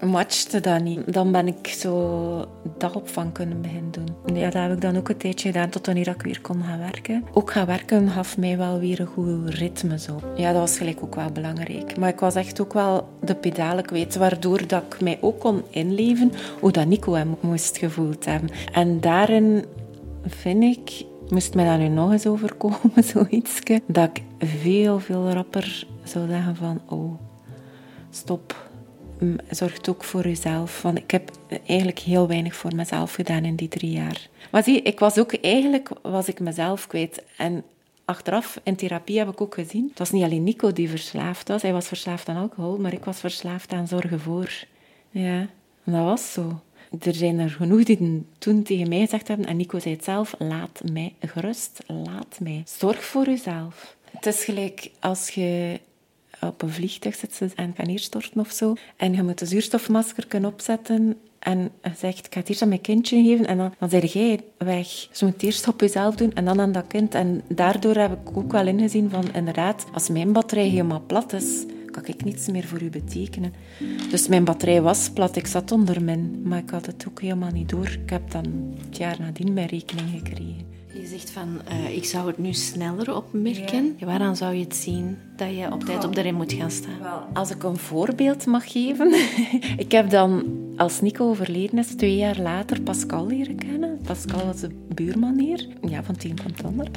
matchte 0.00 0.60
dat 0.60 0.82
niet. 0.82 1.12
Dan 1.12 1.32
ben 1.32 1.46
ik 1.46 1.66
zo 1.66 2.48
dagopvang 2.78 3.32
kunnen 3.32 3.60
beginnen 3.60 3.92
doen. 3.92 4.36
Ja, 4.36 4.50
dat 4.50 4.62
heb 4.62 4.72
ik 4.72 4.80
dan 4.80 4.96
ook 4.96 5.08
een 5.08 5.16
tijdje 5.16 5.48
gedaan 5.48 5.68
tot 5.68 5.86
wanneer 5.86 6.08
ik 6.08 6.22
weer 6.22 6.40
kon 6.40 6.62
gaan 6.62 6.78
werken. 6.78 7.24
Ook 7.32 7.50
gaan 7.50 7.66
werken 7.66 8.08
gaf 8.08 8.38
mij 8.38 8.56
wel 8.56 8.78
weer 8.78 9.00
een 9.00 9.06
goed 9.06 9.48
ritme. 9.48 9.98
Zo. 9.98 10.20
Ja, 10.36 10.52
dat 10.52 10.60
was 10.60 10.78
gelijk 10.78 11.02
ook 11.02 11.14
wel 11.14 11.30
belangrijk. 11.30 11.96
Maar 11.98 12.08
ik 12.08 12.20
was 12.20 12.34
echt 12.34 12.60
ook 12.60 12.72
wel 12.72 13.08
de 13.20 13.34
pedalen 13.34 13.84
kwijt, 13.84 14.16
waardoor 14.16 14.66
dat 14.66 14.82
ik 14.88 15.00
mij 15.00 15.18
ook 15.20 15.40
kon 15.40 15.62
inleven 15.70 16.32
hoe 16.60 16.72
dat 16.72 16.86
Nico 16.86 17.12
hem 17.12 17.36
moest 17.40 17.78
gevoeld 17.78 18.24
hebben. 18.24 18.50
En 18.72 19.00
daarin 19.00 19.64
vind 20.24 20.62
ik 20.62 21.04
moest 21.28 21.54
mij 21.54 21.64
daar 21.64 21.78
nu 21.78 21.88
nog 21.88 22.12
eens 22.12 22.26
overkomen, 22.26 23.04
zoiets, 23.14 23.60
dat 23.86 24.10
ik 24.12 24.22
veel, 24.38 24.98
veel 24.98 25.30
rapper 25.30 25.86
zou 26.04 26.28
zeggen 26.28 26.56
van, 26.56 26.80
oh, 26.88 27.14
stop, 28.10 28.65
zorgt 29.50 29.88
ook 29.88 30.04
voor 30.04 30.26
jezelf. 30.28 30.82
Want 30.82 30.98
ik 30.98 31.10
heb 31.10 31.30
eigenlijk 31.66 31.98
heel 31.98 32.28
weinig 32.28 32.54
voor 32.54 32.74
mezelf 32.74 33.14
gedaan 33.14 33.44
in 33.44 33.56
die 33.56 33.68
drie 33.68 33.90
jaar. 33.90 34.28
Maar 34.50 34.62
zie, 34.62 34.82
ik 34.82 34.98
was 34.98 35.18
ook 35.18 35.32
eigenlijk 35.34 35.90
was 36.02 36.28
ik 36.28 36.40
mezelf 36.40 36.86
kwijt. 36.86 37.22
En 37.36 37.64
achteraf 38.04 38.60
in 38.62 38.76
therapie 38.76 39.18
heb 39.18 39.28
ik 39.28 39.40
ook 39.40 39.54
gezien, 39.54 39.86
het 39.88 39.98
was 39.98 40.10
niet 40.10 40.24
alleen 40.24 40.44
Nico 40.44 40.72
die 40.72 40.88
verslaafd 40.88 41.48
was. 41.48 41.62
Hij 41.62 41.72
was 41.72 41.86
verslaafd 41.86 42.28
aan 42.28 42.36
alcohol, 42.36 42.78
maar 42.78 42.92
ik 42.92 43.04
was 43.04 43.20
verslaafd 43.20 43.72
aan 43.72 43.88
zorgen 43.88 44.20
voor. 44.20 44.64
Ja, 45.10 45.46
dat 45.84 46.04
was 46.04 46.32
zo. 46.32 46.60
Er 47.00 47.14
zijn 47.14 47.38
er 47.38 47.50
genoeg 47.50 47.84
die 47.84 48.24
toen 48.38 48.62
tegen 48.62 48.88
mij 48.88 49.00
gezegd 49.00 49.28
hebben, 49.28 49.46
en 49.46 49.56
Nico 49.56 49.78
zei 49.78 49.94
het 49.94 50.04
zelf, 50.04 50.34
laat 50.38 50.80
mij 50.92 51.14
gerust, 51.20 51.82
laat 51.86 52.38
mij. 52.40 52.62
Zorg 52.64 53.04
voor 53.04 53.24
jezelf. 53.24 53.96
Het 54.10 54.26
is 54.26 54.44
gelijk 54.44 54.90
als 55.00 55.30
je 55.30 55.80
op 56.46 56.62
een 56.62 56.70
vliegtuig 56.72 57.14
zitten 57.14 57.50
en 57.54 57.72
gaan 57.76 57.86
neerstorten 57.86 58.40
of 58.40 58.50
zo. 58.50 58.74
En 58.96 59.14
je 59.14 59.22
moet 59.22 59.40
een 59.40 59.46
zuurstofmasker 59.46 60.26
kunnen 60.26 60.52
opzetten 60.52 61.16
en 61.46 61.70
je 61.82 61.90
zegt, 61.98 62.26
ik 62.26 62.34
ga 62.34 62.40
het 62.40 62.48
eerst 62.48 62.62
aan 62.62 62.68
mijn 62.68 62.80
kindje 62.80 63.22
geven. 63.22 63.46
En 63.46 63.56
dan, 63.56 63.74
dan 63.78 63.88
zeg 63.88 64.12
jij 64.12 64.40
weg. 64.58 64.86
Dus 64.86 65.18
je 65.18 65.24
moet 65.24 65.34
het 65.34 65.42
eerst 65.42 65.68
op 65.68 65.80
jezelf 65.80 66.14
doen 66.14 66.32
en 66.34 66.44
dan 66.44 66.60
aan 66.60 66.72
dat 66.72 66.86
kind. 66.86 67.14
En 67.14 67.42
daardoor 67.48 67.94
heb 67.94 68.12
ik 68.12 68.36
ook 68.36 68.52
wel 68.52 68.66
ingezien 68.66 69.10
van, 69.10 69.34
inderdaad, 69.34 69.86
als 69.92 70.08
mijn 70.08 70.32
batterij 70.32 70.68
helemaal 70.68 71.02
plat 71.06 71.32
is, 71.32 71.64
kan 71.90 72.06
ik 72.06 72.24
niets 72.24 72.48
meer 72.48 72.64
voor 72.64 72.82
u 72.82 72.90
betekenen. 72.90 73.52
Dus 74.10 74.28
mijn 74.28 74.44
batterij 74.44 74.82
was 74.82 75.10
plat, 75.10 75.36
ik 75.36 75.46
zat 75.46 75.72
onder 75.72 76.02
min. 76.02 76.42
Maar 76.44 76.58
ik 76.58 76.70
had 76.70 76.86
het 76.86 77.04
ook 77.08 77.20
helemaal 77.20 77.50
niet 77.50 77.68
door. 77.68 77.98
Ik 78.02 78.10
heb 78.10 78.30
dan 78.30 78.74
het 78.86 78.96
jaar 78.96 79.16
nadien 79.20 79.52
mijn 79.52 79.68
rekening 79.68 80.08
gekregen. 80.10 80.66
Je 81.00 81.06
zegt 81.06 81.30
van, 81.30 81.60
uh, 81.68 81.96
ik 81.96 82.04
zou 82.04 82.26
het 82.26 82.38
nu 82.38 82.52
sneller 82.52 83.16
opmerken. 83.16 83.94
Ja. 83.96 84.06
Waaraan 84.06 84.36
zou 84.36 84.54
je 84.54 84.64
het 84.64 84.76
zien 84.76 85.18
dat 85.36 85.48
je 85.56 85.72
op 85.72 85.84
tijd 85.84 86.04
op 86.04 86.14
de 86.14 86.20
rem 86.20 86.34
moet 86.34 86.52
gaan 86.52 86.70
staan? 86.70 86.98
Als 87.32 87.50
ik 87.50 87.62
een 87.62 87.76
voorbeeld 87.76 88.46
mag 88.46 88.72
geven. 88.72 89.14
ik 89.84 89.92
heb 89.92 90.10
dan, 90.10 90.44
als 90.76 91.00
Nico 91.00 91.28
overleden 91.28 91.78
is, 91.78 91.94
twee 91.94 92.16
jaar 92.16 92.38
later 92.38 92.80
Pascal 92.80 93.26
leren 93.26 93.56
kennen. 93.56 93.98
Pascal 94.06 94.46
was 94.46 94.60
de 94.60 94.70
buurman 94.94 95.38
hier. 95.38 95.66
Ja, 95.88 96.02
van 96.02 96.16
tien 96.16 96.36
van 96.42 96.50
het 96.50 96.64
ander. 96.64 96.88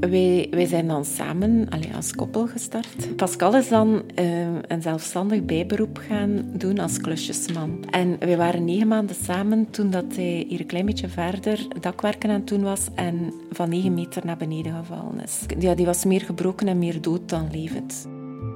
wij, 0.10 0.48
wij 0.50 0.66
zijn 0.66 0.86
dan 0.86 1.04
samen 1.04 1.66
allee, 1.68 1.94
als 1.94 2.12
koppel 2.12 2.46
gestart. 2.46 3.16
Pascal 3.16 3.56
is 3.56 3.68
dan 3.68 4.02
uh, 4.20 4.46
een 4.66 4.82
zelfstandig 4.82 5.44
bijberoep 5.44 6.00
gaan 6.08 6.44
doen 6.52 6.78
als 6.78 7.00
klusjesman. 7.00 7.84
En 7.90 8.16
wij 8.18 8.36
waren 8.36 8.64
negen 8.64 8.88
maanden 8.88 9.16
samen 9.22 9.70
toen 9.70 9.90
dat 9.90 10.04
hij 10.14 10.44
hier 10.48 10.60
een 10.60 10.66
klein 10.66 10.86
beetje 10.86 11.08
verder 11.08 11.66
dakwerken 11.80 12.30
aan 12.30 12.36
het 12.36 12.48
doen 12.48 12.62
was 12.62 12.88
en 12.94 13.32
van 13.50 13.68
negen 13.68 13.94
meter 13.94 14.26
naar 14.26 14.36
beneden 14.36 14.74
gevallen 14.74 15.22
is. 15.22 15.40
Ja, 15.58 15.74
die 15.74 15.86
was 15.86 16.04
meer 16.04 16.20
gebroken 16.20 16.68
en 16.68 16.78
meer 16.78 17.00
dood 17.00 17.28
dan 17.28 17.50
levend. 17.66 18.08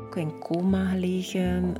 Ik 0.08 0.16
in 0.16 0.38
coma 0.38 0.88
gelegen, 0.88 1.74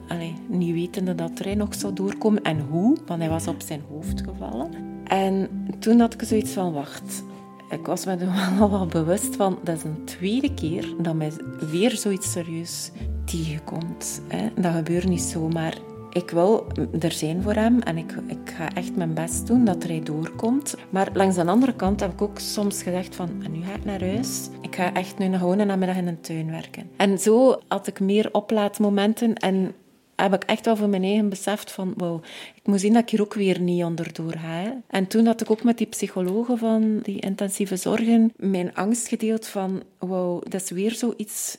niet 0.48 0.72
wetende 0.72 1.14
dat 1.14 1.38
hij 1.38 1.54
nog 1.54 1.74
zou 1.74 1.92
doorkomen 1.92 2.42
en 2.42 2.60
hoe, 2.60 2.96
want 3.06 3.20
hij 3.20 3.28
was 3.28 3.46
op 3.46 3.60
zijn 3.66 3.82
hoofd 3.88 4.22
gevallen. 4.24 4.70
En 5.04 5.48
toen 5.78 6.00
had 6.00 6.14
ik 6.14 6.22
zoiets 6.22 6.52
van, 6.52 6.72
wacht, 6.72 7.24
ik 7.70 7.86
was 7.86 8.04
me 8.04 8.12
er 8.16 8.32
wel 8.58 8.70
wel 8.70 8.86
bewust 8.86 9.36
van, 9.36 9.58
dat 9.64 9.76
is 9.76 9.82
een 9.82 10.04
tweede 10.04 10.54
keer 10.54 10.94
dat 11.02 11.14
mij 11.14 11.32
weer 11.70 11.90
zoiets 11.90 12.32
serieus 12.32 12.90
tegenkomt. 13.24 14.22
Dat 14.54 14.74
gebeurt 14.74 15.08
niet 15.08 15.20
zomaar 15.20 15.74
ik 16.12 16.30
wil 16.30 16.66
er 17.00 17.12
zijn 17.12 17.42
voor 17.42 17.54
hem 17.54 17.80
en 17.80 17.98
ik, 17.98 18.14
ik 18.26 18.50
ga 18.56 18.74
echt 18.74 18.96
mijn 18.96 19.14
best 19.14 19.46
doen 19.46 19.64
dat 19.64 19.82
hij 19.82 20.00
doorkomt. 20.02 20.74
Maar 20.90 21.08
langs 21.12 21.36
de 21.36 21.44
andere 21.44 21.74
kant 21.74 22.00
heb 22.00 22.12
ik 22.12 22.22
ook 22.22 22.38
soms 22.38 22.82
gezegd 22.82 23.14
van, 23.14 23.42
nu 23.50 23.64
ga 23.64 23.74
ik 23.74 23.84
naar 23.84 24.00
huis. 24.00 24.48
Ik 24.60 24.74
ga 24.76 24.94
echt 24.94 25.18
nu 25.18 25.36
gewoon 25.36 25.58
een 25.58 25.66
namiddag 25.66 25.96
in 25.96 26.06
een 26.06 26.20
tuin 26.20 26.50
werken. 26.50 26.90
En 26.96 27.18
zo 27.18 27.60
had 27.68 27.86
ik 27.86 28.00
meer 28.00 28.28
oplaadmomenten 28.32 29.34
en 29.34 29.74
heb 30.16 30.34
ik 30.34 30.44
echt 30.44 30.64
wel 30.64 30.76
voor 30.76 30.88
mijn 30.88 31.02
eigen 31.02 31.28
beseft 31.28 31.72
van, 31.72 31.94
wow, 31.96 32.22
ik 32.54 32.66
moet 32.66 32.80
zien 32.80 32.92
dat 32.92 33.02
ik 33.02 33.10
hier 33.10 33.20
ook 33.20 33.34
weer 33.34 33.60
niet 33.60 33.84
onderdoor 33.84 34.36
ga. 34.38 34.82
En 34.86 35.06
toen 35.06 35.26
had 35.26 35.40
ik 35.40 35.50
ook 35.50 35.62
met 35.62 35.78
die 35.78 35.86
psychologen 35.86 36.58
van 36.58 36.98
die 37.02 37.20
intensieve 37.20 37.76
zorgen 37.76 38.32
mijn 38.36 38.74
angst 38.74 39.08
gedeeld 39.08 39.46
van, 39.46 39.82
wow, 39.98 40.42
dat 40.48 40.62
is 40.62 40.70
weer 40.70 40.92
zoiets, 40.92 41.58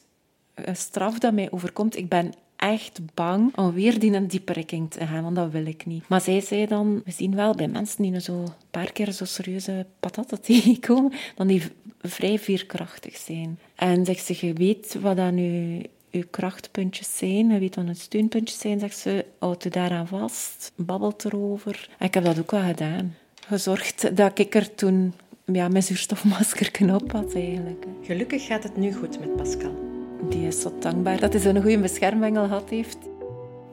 een 0.53 0.75
straf 0.75 1.19
dat 1.19 1.33
mij 1.33 1.51
overkomt. 1.51 1.97
Ik 1.97 2.09
ben 2.09 2.33
echt 2.61 2.99
bang 3.13 3.57
om 3.57 3.73
weer 3.73 3.99
die 3.99 4.13
een 4.13 4.27
dieperikking 4.27 4.91
te 4.91 5.07
gaan, 5.07 5.23
want 5.23 5.35
dat 5.35 5.51
wil 5.51 5.65
ik 5.65 5.85
niet. 5.85 6.07
Maar 6.07 6.21
zij 6.21 6.41
zei 6.41 6.67
dan, 6.67 7.01
we 7.05 7.11
zien 7.11 7.35
wel 7.35 7.55
bij 7.55 7.67
mensen 7.67 8.03
die 8.03 8.21
zo 8.21 8.33
een 8.33 8.51
paar 8.71 8.91
keer 8.91 9.11
zo 9.11 9.25
serieuze 9.25 9.85
patatten 9.99 10.41
tegenkomen, 10.41 11.13
dan 11.35 11.47
die 11.47 11.63
vrij 12.01 12.39
veerkrachtig 12.39 13.17
zijn. 13.17 13.59
En 13.75 14.05
zegt 14.05 14.25
ze, 14.25 14.45
je 14.45 14.53
weet 14.53 14.97
wat 15.01 15.15
dan 15.15 15.35
nu 15.35 15.81
krachtpuntjes 16.29 17.17
zijn. 17.17 17.49
Je 17.49 17.59
weet 17.59 17.75
wat 17.75 17.87
een 17.87 17.95
steunpuntjes 17.95 18.59
zijn, 18.59 18.79
zegt 18.79 18.97
ze. 18.97 19.25
Houd 19.39 19.65
u 19.65 19.69
daaraan 19.69 20.07
vast. 20.07 20.71
Babbelt 20.75 21.25
erover. 21.25 21.89
En 21.97 22.07
ik 22.07 22.13
heb 22.13 22.23
dat 22.23 22.39
ook 22.39 22.51
wel 22.51 22.63
gedaan. 22.63 23.15
Gezorgd 23.47 24.15
dat 24.17 24.39
ik 24.39 24.55
er 24.55 24.75
toen 24.75 25.13
ja, 25.45 25.67
mijn 25.67 25.83
zuurstofmasker 25.83 26.93
op 27.01 27.11
had 27.11 27.33
eigenlijk. 27.33 27.85
Gelukkig 28.03 28.45
gaat 28.45 28.63
het 28.63 28.77
nu 28.77 28.93
goed 28.93 29.19
met 29.19 29.35
Pascal. 29.35 29.90
Die 30.29 30.47
is 30.47 30.61
zo 30.61 30.71
dankbaar 30.79 31.19
dat 31.19 31.33
hij 31.33 31.41
zo'n 31.41 31.61
goede 31.61 31.79
beschermengel 31.79 32.47
gehad 32.47 32.69
heeft. 32.69 32.97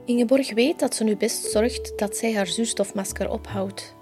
Ingeborg 0.05 0.55
weet 0.55 0.79
dat 0.79 0.95
ze 0.95 1.05
nu 1.05 1.17
best 1.17 1.51
zorgt 1.51 1.93
dat 1.97 2.17
zij 2.17 2.35
haar 2.35 2.47
zuurstofmasker 2.47 3.31
ophoudt. 3.31 3.97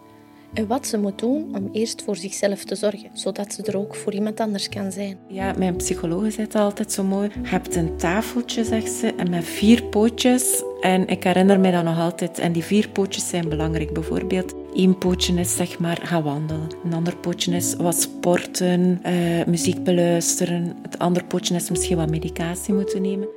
En 0.55 0.67
wat 0.67 0.87
ze 0.87 0.99
moet 0.99 1.19
doen 1.19 1.57
om 1.57 1.69
eerst 1.73 2.03
voor 2.03 2.17
zichzelf 2.17 2.65
te 2.65 2.75
zorgen, 2.75 3.11
zodat 3.13 3.53
ze 3.53 3.63
er 3.63 3.79
ook 3.79 3.95
voor 3.95 4.13
iemand 4.13 4.41
anders 4.41 4.69
kan 4.69 4.93
zijn. 4.93 5.19
Ja, 5.29 5.55
mijn 5.59 5.77
psycholoog 5.77 6.33
zei 6.33 6.47
het 6.47 6.55
altijd 6.55 6.93
zo 6.93 7.05
mooi. 7.05 7.31
Je 7.43 7.49
hebt 7.49 7.77
een 7.77 7.97
tafeltje, 7.97 8.65
zegt 8.65 8.93
ze, 8.93 9.15
en 9.17 9.31
met 9.31 9.45
vier 9.45 9.85
pootjes. 9.85 10.63
En 10.81 11.09
ik 11.09 11.25
herinner 11.25 11.61
me 11.61 11.73
dat 11.73 11.85
nog 11.85 11.99
altijd. 11.99 12.39
En 12.39 12.53
die 12.53 12.65
vier 12.65 12.89
pootjes 12.89 13.29
zijn 13.29 13.49
belangrijk. 13.49 13.93
Bijvoorbeeld, 13.93 14.55
één 14.77 14.99
pootje 14.99 15.35
is 15.35 15.57
zeg 15.57 15.79
maar 15.79 16.01
gaan 16.03 16.23
wandelen. 16.23 16.69
Een 16.85 16.93
ander 16.93 17.17
pootje 17.17 17.53
is 17.57 17.75
wat 17.75 18.01
sporten, 18.01 19.01
uh, 19.07 19.45
muziek 19.45 19.85
beluisteren. 19.85 20.77
Het 20.83 20.99
andere 20.99 21.25
pootje 21.25 21.55
is 21.55 21.71
misschien 21.71 21.97
wat 21.97 22.11
medicatie 22.11 22.75
moeten 22.75 23.03
nemen. 23.03 23.29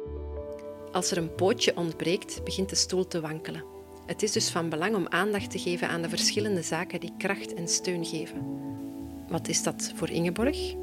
Als 0.91 1.11
er 1.11 1.17
een 1.17 1.35
pootje 1.35 1.77
ontbreekt, 1.77 2.41
begint 2.43 2.69
de 2.69 2.75
stoel 2.75 3.07
te 3.07 3.21
wankelen. 3.21 3.63
Het 4.05 4.23
is 4.23 4.31
dus 4.31 4.49
van 4.49 4.69
belang 4.69 4.95
om 4.95 5.07
aandacht 5.07 5.51
te 5.51 5.59
geven 5.59 5.89
aan 5.89 6.01
de 6.01 6.09
verschillende 6.09 6.61
zaken 6.61 6.99
die 6.99 7.13
kracht 7.17 7.53
en 7.53 7.67
steun 7.67 8.05
geven. 8.05 8.41
Wat 9.29 9.47
is 9.47 9.63
dat 9.63 9.91
voor 9.95 10.09
Ingeborg? 10.09 10.75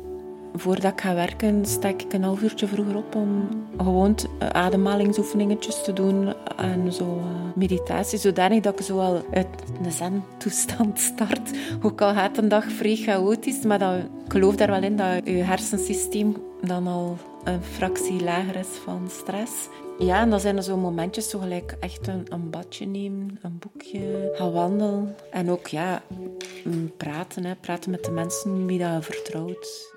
Voordat 0.59 0.93
ik 0.93 1.01
ga 1.01 1.15
werken, 1.15 1.67
sta 1.67 1.89
ik 1.89 2.05
een 2.13 2.23
half 2.23 2.43
uurtje 2.43 2.67
vroeger 2.67 2.97
op 2.97 3.15
om 3.15 3.49
gewoon 3.77 4.17
ademhalingsoefeningetjes 4.39 5.83
te 5.83 5.93
doen 5.93 6.35
en 6.57 6.93
zo 6.93 7.05
uh, 7.05 7.25
meditatie, 7.55 8.19
zodanig 8.19 8.63
dat 8.63 8.79
ik 8.79 8.87
zo 8.87 8.99
al 8.99 9.25
uit 9.33 9.47
de 9.83 9.91
zen-toestand 9.91 10.99
start. 10.99 11.51
Ook 11.83 12.01
al 12.01 12.13
gaat 12.13 12.39
een 12.39 12.49
dag 12.49 12.65
vrij 12.73 12.97
chaotisch, 12.97 13.63
maar 13.63 13.79
dat, 13.79 13.95
ik 14.25 14.33
geloof 14.33 14.57
daar 14.57 14.71
wel 14.71 14.83
in 14.83 14.97
dat 14.97 15.21
je 15.25 15.33
hersensysteem 15.33 16.37
dan 16.63 16.87
al 16.87 17.17
een 17.45 17.63
fractie 17.63 18.25
lager 18.25 18.57
is 18.57 18.69
van 18.85 19.09
stress. 19.11 19.69
Ja, 19.99 20.21
en 20.21 20.31
dan 20.31 20.41
zijn 20.41 20.57
er 20.57 20.63
zo 20.63 20.77
momentjes, 20.77 21.31
zo 21.31 21.39
gelijk 21.39 21.77
echt 21.81 22.07
een, 22.07 22.27
een 22.29 22.51
badje 22.51 22.87
nemen, 22.87 23.39
een 23.43 23.59
boekje, 23.59 24.33
gaan 24.35 24.53
wandelen. 24.53 25.15
En 25.31 25.51
ook 25.51 25.67
ja, 25.67 26.03
praten, 26.97 27.45
hè. 27.45 27.55
praten 27.55 27.91
met 27.91 28.05
de 28.05 28.11
mensen 28.11 28.67
wie 28.67 28.79
dat 28.79 28.93
je 28.93 29.03
vertrouwt. 29.03 29.96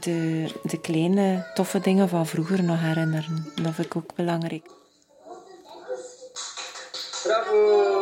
De, 0.00 0.46
de 0.62 0.80
kleine, 0.80 1.50
toffe 1.54 1.80
dingen 1.80 2.08
van 2.08 2.26
vroeger 2.26 2.62
nog 2.62 2.80
herinneren. 2.80 3.46
Dat 3.62 3.74
vind 3.74 3.86
ik 3.86 3.96
ook 3.96 4.14
belangrijk. 4.14 4.66
Bravo! 7.22 7.92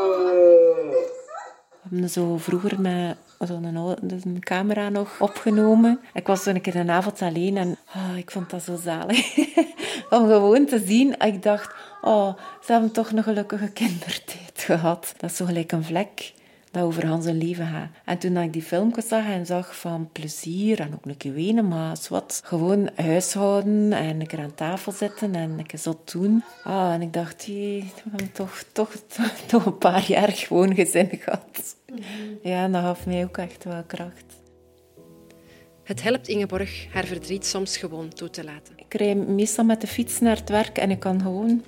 We 1.83 1.96
hebben 1.96 2.11
zo 2.11 2.37
vroeger 2.37 2.81
met 2.81 3.16
zo'n 3.38 3.96
dus 4.03 4.24
een 4.24 4.40
camera 4.40 4.88
nog 4.88 5.20
opgenomen. 5.20 6.00
Ik 6.14 6.26
was 6.26 6.42
toen 6.42 6.55
een 6.55 6.61
keer 6.61 6.76
een 6.76 6.90
avond 6.90 7.22
alleen 7.22 7.57
en 7.57 7.79
oh, 7.96 8.16
ik 8.16 8.31
vond 8.31 8.50
dat 8.50 8.62
zo 8.62 8.76
zalig. 8.76 9.37
Om 10.11 10.26
gewoon 10.26 10.66
te 10.66 10.83
zien, 10.87 11.18
ik 11.18 11.42
dacht, 11.42 11.74
oh, 12.03 12.35
ze 12.64 12.72
hebben 12.72 12.92
toch 12.92 13.11
een 13.11 13.22
gelukkige 13.22 13.70
kindertijd 13.72 14.53
gehad. 14.55 15.14
Dat 15.16 15.31
is 15.31 15.37
zo 15.37 15.44
gelijk 15.44 15.72
een 15.72 15.85
vlek 15.85 16.33
dat 16.70 16.83
over 16.83 17.06
hans 17.06 17.26
leven 17.26 17.66
gaat. 17.66 17.88
En 18.04 18.18
toen 18.18 18.37
ik 18.37 18.52
die 18.52 18.62
filmpjes 18.62 19.09
zag 19.09 19.24
en 19.24 19.46
zag 19.46 19.76
van 19.76 20.09
plezier 20.12 20.80
en 20.80 20.94
ook 20.94 21.04
een 21.04 21.16
keer 21.16 21.33
wenen, 21.33 21.68
maar 21.68 21.96
wat, 22.09 22.40
gewoon 22.44 22.90
huishouden 22.94 23.92
en 23.92 24.20
een 24.20 24.26
keer 24.26 24.40
aan 24.40 24.54
tafel 24.54 24.92
zitten 24.92 25.35
en 25.35 25.59
een 25.59 25.66
keer 25.66 25.78
zo 25.78 26.00
doen. 26.04 26.44
Ah, 26.64 26.92
en 26.92 27.02
ik 27.02 27.12
dacht, 27.12 27.46
hebben 27.46 28.33
toch, 28.33 28.64
toch, 28.72 28.94
toch, 29.06 29.33
toch 29.46 29.66
een 29.66 29.78
paar 29.78 30.04
jaar 30.06 30.33
gewoon 30.33 30.74
gezin 30.74 31.09
gehad. 31.20 31.76
Ja, 32.42 32.64
en 32.64 32.72
dat 32.72 32.83
gaf 32.83 33.06
mij 33.06 33.24
ook 33.24 33.37
echt 33.37 33.64
wel 33.64 33.83
kracht. 33.87 34.38
Het 35.83 36.02
helpt 36.02 36.28
Ingeborg 36.28 36.87
haar 36.92 37.04
verdriet 37.04 37.46
soms 37.46 37.76
gewoon 37.76 38.09
toe 38.09 38.30
te 38.30 38.44
laten. 38.44 38.74
Ik 38.76 38.94
rij 38.94 39.14
meestal 39.14 39.64
met 39.64 39.80
de 39.80 39.87
fiets 39.87 40.20
naar 40.20 40.37
het 40.37 40.48
werk 40.48 40.78
en 40.78 40.90
ik 40.90 40.98
kan 40.98 41.20
gewoon 41.20 41.62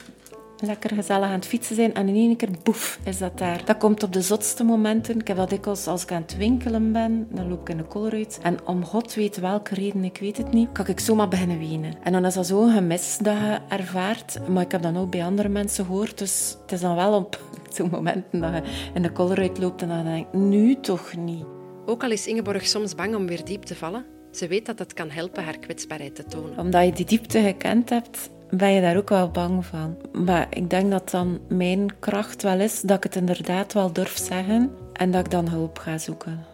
lekker 0.62 0.94
gezellig 0.94 1.27
aan 1.29 1.33
het 1.33 1.46
fietsen 1.46 1.77
zijn 1.77 1.94
en 1.94 2.09
in 2.09 2.14
één 2.14 2.37
keer, 2.37 2.48
boef, 2.62 2.98
is 3.05 3.18
dat 3.18 3.38
daar. 3.38 3.64
Dat 3.64 3.77
komt 3.77 4.03
op 4.03 4.12
de 4.12 4.22
zotste 4.22 4.64
momenten. 4.64 5.20
Ik 5.20 5.29
heb 5.29 5.37
dat 5.37 5.51
dikwijls 5.51 5.87
als 5.87 6.03
ik 6.03 6.12
aan 6.12 6.22
het 6.22 6.37
winkelen 6.37 6.92
ben, 6.92 7.27
dan 7.31 7.48
loop 7.48 7.61
ik 7.61 7.68
in 7.68 7.77
de 7.77 7.87
Colruyt. 7.87 8.38
En 8.42 8.66
om 8.66 8.85
god 8.85 9.14
weet 9.14 9.37
welke 9.37 9.75
reden, 9.75 10.05
ik 10.05 10.18
weet 10.18 10.37
het 10.37 10.53
niet, 10.53 10.72
kan 10.72 10.87
ik 10.87 11.01
zomaar 11.01 11.29
beginnen 11.29 11.59
wenen. 11.59 11.94
En 12.03 12.12
dan 12.12 12.25
is 12.25 12.35
dat 12.35 12.46
zo'n 12.46 12.72
gemis 12.72 13.18
dat 13.22 13.37
je 13.37 13.59
ervaart. 13.68 14.48
Maar 14.48 14.62
ik 14.62 14.72
heb 14.72 14.83
dat 14.83 14.96
ook 14.96 15.11
bij 15.11 15.25
andere 15.25 15.48
mensen 15.48 15.85
gehoord, 15.85 16.18
dus 16.18 16.57
het 16.62 16.72
is 16.72 16.81
dan 16.81 16.96
wel 16.96 17.14
op 17.14 17.40
zo'n 17.75 17.90
momenten 17.90 18.40
dat 18.40 18.55
je 18.55 18.62
in 18.94 19.03
de 19.03 19.12
Colruyt 19.12 19.59
loopt 19.59 19.83
en 19.83 19.88
dan 19.88 20.05
denk 20.05 20.27
ik, 20.27 20.33
nu 20.33 20.81
toch 20.81 21.16
niet. 21.16 21.44
Ook 21.87 22.03
al 22.03 22.11
is 22.11 22.27
Ingeborg 22.27 22.66
soms 22.66 22.94
bang 22.94 23.14
om 23.14 23.27
weer 23.27 23.44
diep 23.44 23.62
te 23.62 23.75
vallen, 23.75 24.05
ze 24.33 24.46
weet 24.46 24.66
dat 24.66 24.79
het 24.79 24.92
kan 24.92 25.11
helpen 25.11 25.44
haar 25.44 25.59
kwetsbaarheid 25.59 26.14
te 26.14 26.25
tonen. 26.25 26.59
Omdat 26.59 26.85
je 26.85 26.92
die 26.92 27.05
diepte 27.05 27.40
gekend 27.40 27.90
hebt, 27.90 28.31
ben 28.57 28.73
je 28.73 28.81
daar 28.81 28.97
ook 28.97 29.09
wel 29.09 29.31
bang 29.31 29.67
van. 29.67 29.97
Maar 30.12 30.47
ik 30.51 30.71
denk 30.71 30.91
dat 30.91 31.11
dan 31.11 31.41
mijn 31.49 31.99
kracht 31.99 32.43
wel 32.43 32.61
is 32.61 32.81
dat 32.81 32.97
ik 32.97 33.03
het 33.03 33.17
inderdaad 33.17 33.73
wel 33.73 33.93
durf 33.93 34.19
zeggen 34.19 34.71
en 34.93 35.11
dat 35.11 35.25
ik 35.25 35.31
dan 35.31 35.49
hulp 35.49 35.79
ga 35.79 35.99
zoeken. 35.99 36.45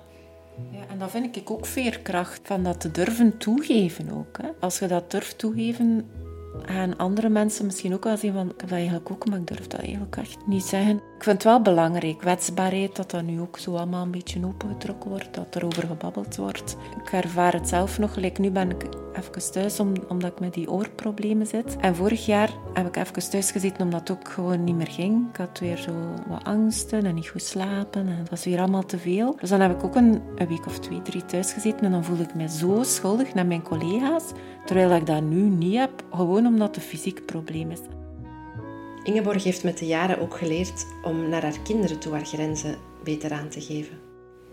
Ja, 0.71 0.81
en 0.91 0.99
dat 0.99 1.11
vind 1.11 1.37
ik 1.37 1.51
ook 1.51 1.67
veerkracht, 1.67 2.41
van 2.43 2.63
dat 2.63 2.81
te 2.81 2.91
durven 2.91 3.39
toegeven 3.39 4.11
ook. 4.11 4.39
Hè. 4.43 4.49
Als 4.61 4.79
je 4.79 4.87
dat 4.87 5.11
durft 5.11 5.39
toegeven, 5.39 6.11
gaan 6.63 6.97
andere 6.97 7.29
mensen 7.29 7.67
misschien 7.67 7.95
ook 7.95 8.05
wel 8.05 8.17
zien 8.17 8.33
van, 8.33 8.45
ik 8.45 8.61
heb 8.61 8.69
dat 8.69 8.79
eigenlijk 8.79 9.11
ook, 9.11 9.29
maar 9.29 9.39
ik 9.39 9.47
durf 9.47 9.67
dat 9.67 9.81
eigenlijk 9.81 10.17
echt 10.17 10.47
niet 10.47 10.65
zeggen. 10.65 10.97
Ik 10.97 11.25
vind 11.25 11.37
het 11.37 11.45
wel 11.45 11.63
belangrijk, 11.63 12.19
kwetsbaarheid, 12.19 12.97
dat 12.97 13.11
dat 13.11 13.23
nu 13.23 13.41
ook 13.41 13.59
zo 13.59 13.75
allemaal 13.75 14.03
een 14.03 14.11
beetje 14.11 14.47
opengetrokken 14.47 15.11
wordt, 15.11 15.35
dat 15.35 15.55
er 15.55 15.65
over 15.65 15.87
gebabbeld 15.87 16.37
wordt. 16.37 16.77
Ik 17.05 17.13
ervaar 17.13 17.53
het 17.53 17.69
zelf 17.69 17.99
nog, 17.99 18.17
nu 18.39 18.51
ben 18.51 18.71
ik 18.71 18.87
even 19.19 19.53
thuis 19.53 19.81
omdat 20.09 20.33
ik 20.33 20.41
met 20.41 20.55
die 20.55 20.71
oorproblemen 20.71 21.47
zit. 21.47 21.77
En 21.77 21.97
vorig 21.97 22.27
jaar 22.27 22.51
heb 22.75 22.87
ik 22.87 22.97
even 22.97 23.31
thuis 23.31 23.51
gezeten 23.51 23.83
omdat 23.83 24.01
het 24.01 24.11
ook 24.11 24.29
gewoon 24.29 24.65
niet 24.65 24.77
meer 24.77 24.91
ging. 24.91 25.29
Ik 25.31 25.37
had 25.37 25.59
weer 25.59 25.77
zo 25.77 25.93
wat 26.29 26.45
angsten 26.45 27.05
en 27.05 27.15
niet 27.15 27.29
goed 27.29 27.43
slapen 27.43 28.09
en 28.09 28.17
het 28.17 28.31
was 28.31 28.45
weer 28.45 28.59
allemaal 28.59 28.87
te 28.87 28.99
veel. 28.99 29.37
Dus 29.41 29.51
dan 29.51 29.61
heb 29.61 29.77
ik 29.77 29.85
ook 29.85 29.95
een, 29.95 30.23
een 30.37 30.49
week 30.49 30.67
of 30.67 30.79
twee, 30.79 31.03
drie 31.03 31.25
thuis 31.25 31.53
gezeten 31.53 31.81
en 31.81 31.91
dan 31.91 32.05
voelde 32.05 32.23
ik 32.23 32.35
me 32.35 32.49
zo 32.49 32.83
schuldig 32.83 33.35
naar 33.35 33.47
mijn 33.47 33.63
collega's, 33.63 34.33
terwijl 34.69 34.97
ik 34.97 35.07
dat 35.07 35.23
nu 35.23 35.41
niet 35.41 35.77
heb, 35.77 36.05
gewoon 36.11 36.47
omdat 36.47 36.67
het 36.67 36.77
een 36.77 36.91
fysiek 36.91 37.27
probleem 37.27 37.71
is. 37.71 37.81
Ingeborg 39.03 39.45
heeft 39.45 39.65
met 39.65 39.79
de 39.79 39.87
jaren 39.87 40.21
ook 40.21 40.37
geleerd 40.37 40.87
om 41.05 41.29
naar 41.29 41.43
haar 41.43 41.61
kinderen 41.63 41.99
toe 41.99 42.13
haar 42.13 42.27
grenzen 42.27 42.77
beter 43.05 43.33
aan 43.33 43.49
te 43.49 43.61
geven. 43.61 43.99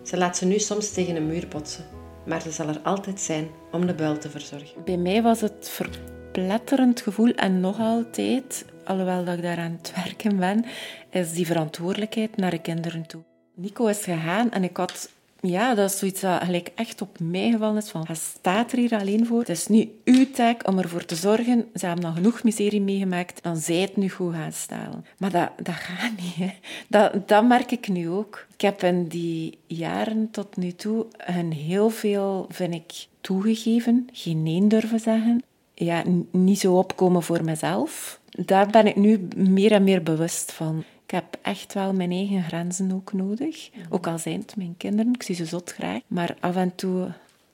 Ze 0.03 0.17
laat 0.17 0.37
ze 0.37 0.45
nu 0.45 0.59
soms 0.59 0.91
tegen 0.91 1.15
een 1.15 1.27
muur 1.27 1.47
botsen, 1.47 1.85
maar 2.25 2.41
ze 2.41 2.51
zal 2.51 2.67
er 2.67 2.79
altijd 2.83 3.19
zijn 3.19 3.47
om 3.71 3.85
de 3.85 3.93
buil 3.93 4.17
te 4.17 4.29
verzorgen. 4.29 4.83
Bij 4.85 4.97
mij 4.97 5.21
was 5.21 5.41
het 5.41 5.69
verpletterend 5.69 7.01
gevoel 7.01 7.33
en 7.33 7.59
nog 7.59 7.79
altijd, 7.79 8.65
alhoewel 8.85 9.25
dat 9.25 9.35
ik 9.35 9.41
daar 9.41 9.57
aan 9.57 9.77
het 9.77 9.93
werken 10.03 10.37
ben, 10.37 10.65
is 11.09 11.31
die 11.33 11.45
verantwoordelijkheid 11.45 12.37
naar 12.37 12.51
de 12.51 12.61
kinderen 12.61 13.07
toe. 13.07 13.21
Nico 13.55 13.87
is 13.87 14.03
gegaan 14.03 14.51
en 14.51 14.63
ik 14.63 14.77
had 14.77 15.09
ja, 15.45 15.75
dat 15.75 15.91
is 15.91 15.97
zoiets 15.97 16.21
dat 16.21 16.43
gelijk 16.43 16.71
echt 16.75 17.01
op 17.01 17.19
mij 17.19 17.51
gevallen 17.51 17.77
is. 17.77 17.89
Van, 17.89 18.03
hij 18.07 18.15
staat 18.15 18.71
er 18.71 18.77
hier 18.77 18.99
alleen 18.99 19.25
voor. 19.25 19.39
Het 19.39 19.49
is 19.49 19.67
nu 19.67 19.91
uw 20.03 20.31
taak 20.31 20.67
om 20.67 20.79
ervoor 20.79 21.05
te 21.05 21.15
zorgen. 21.15 21.65
Ze 21.73 21.85
hebben 21.85 22.05
nog 22.05 22.15
genoeg 22.15 22.43
miserie 22.43 22.81
meegemaakt. 22.81 23.43
Dan 23.43 23.57
zij 23.57 23.75
het 23.75 23.95
nu 23.95 24.09
goed 24.09 24.33
gaan 24.33 24.51
stellen. 24.51 25.05
Maar 25.17 25.31
dat, 25.31 25.49
dat 25.63 25.75
gaat 25.75 26.11
niet. 26.37 26.51
Dat, 26.87 27.27
dat 27.27 27.47
merk 27.47 27.71
ik 27.71 27.87
nu 27.87 28.09
ook. 28.09 28.45
Ik 28.53 28.61
heb 28.61 28.83
in 28.83 29.07
die 29.07 29.57
jaren 29.67 30.31
tot 30.31 30.57
nu 30.57 30.71
toe 30.71 31.05
een 31.17 31.51
heel 31.51 31.89
veel, 31.89 32.45
vind 32.49 32.73
ik, 32.73 33.07
toegegeven. 33.21 34.07
Geen 34.11 34.43
nee 34.43 34.67
durven 34.67 34.99
zeggen. 34.99 35.43
Ja, 35.73 36.03
niet 36.31 36.59
zo 36.59 36.77
opkomen 36.77 37.23
voor 37.23 37.43
mezelf. 37.43 38.19
Daar 38.29 38.67
ben 38.67 38.87
ik 38.87 38.95
nu 38.95 39.27
meer 39.35 39.71
en 39.71 39.83
meer 39.83 40.03
bewust 40.03 40.51
van. 40.51 40.83
Ik 41.15 41.21
heb 41.21 41.39
echt 41.41 41.73
wel 41.73 41.93
mijn 41.93 42.11
eigen 42.11 42.43
grenzen 42.43 42.91
ook 42.91 43.13
nodig. 43.13 43.69
Ook 43.89 44.07
al 44.07 44.17
zijn 44.17 44.39
het 44.39 44.55
mijn 44.55 44.75
kinderen, 44.77 45.13
ik 45.13 45.23
zie 45.23 45.35
ze 45.35 45.45
zot 45.45 45.71
graag. 45.71 46.01
Maar 46.07 46.35
af 46.39 46.55
en 46.55 46.75
toe 46.75 47.11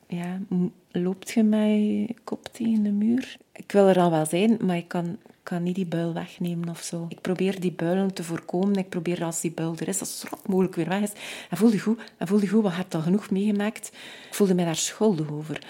ja, 0.07 0.39
loopt 0.91 1.31
je 1.31 1.43
mij 1.43 2.09
kop 2.23 2.47
tegen 2.51 2.83
de 2.83 2.91
muur. 2.91 3.37
Ik 3.51 3.71
wil 3.71 3.87
er 3.87 3.93
dan 3.93 4.11
wel 4.11 4.25
zijn, 4.25 4.57
maar 4.61 4.77
ik 4.77 4.87
kan, 4.87 5.17
kan 5.43 5.63
niet 5.63 5.75
die 5.75 5.85
buil 5.85 6.13
wegnemen 6.13 6.69
of 6.69 6.81
zo. 6.81 7.05
Ik 7.09 7.21
probeer 7.21 7.59
die 7.59 7.71
builen 7.71 8.13
te 8.13 8.23
voorkomen. 8.23 8.75
Ik 8.75 8.89
probeer 8.89 9.23
als 9.23 9.41
die 9.41 9.51
buil 9.51 9.75
er 9.79 9.87
is, 9.87 9.99
als 9.99 10.21
het 10.21 10.29
zo 10.29 10.37
mogelijk 10.45 10.75
weer 10.75 10.89
weg 10.89 11.01
is. 11.01 11.11
En 11.49 11.57
voel 11.57 11.71
je 11.71 11.79
goed, 11.79 11.99
en 12.17 12.27
voel 12.27 12.41
je 12.41 12.47
goed, 12.47 12.63
wat 12.63 12.75
heb 12.75 12.91
je 12.91 12.97
al 12.97 13.03
genoeg 13.03 13.29
meegemaakt? 13.29 13.87
Ik 14.27 14.35
voelde 14.35 14.55
mij 14.55 14.65
daar 14.65 14.75
schuldig 14.75 15.31
over 15.31 15.61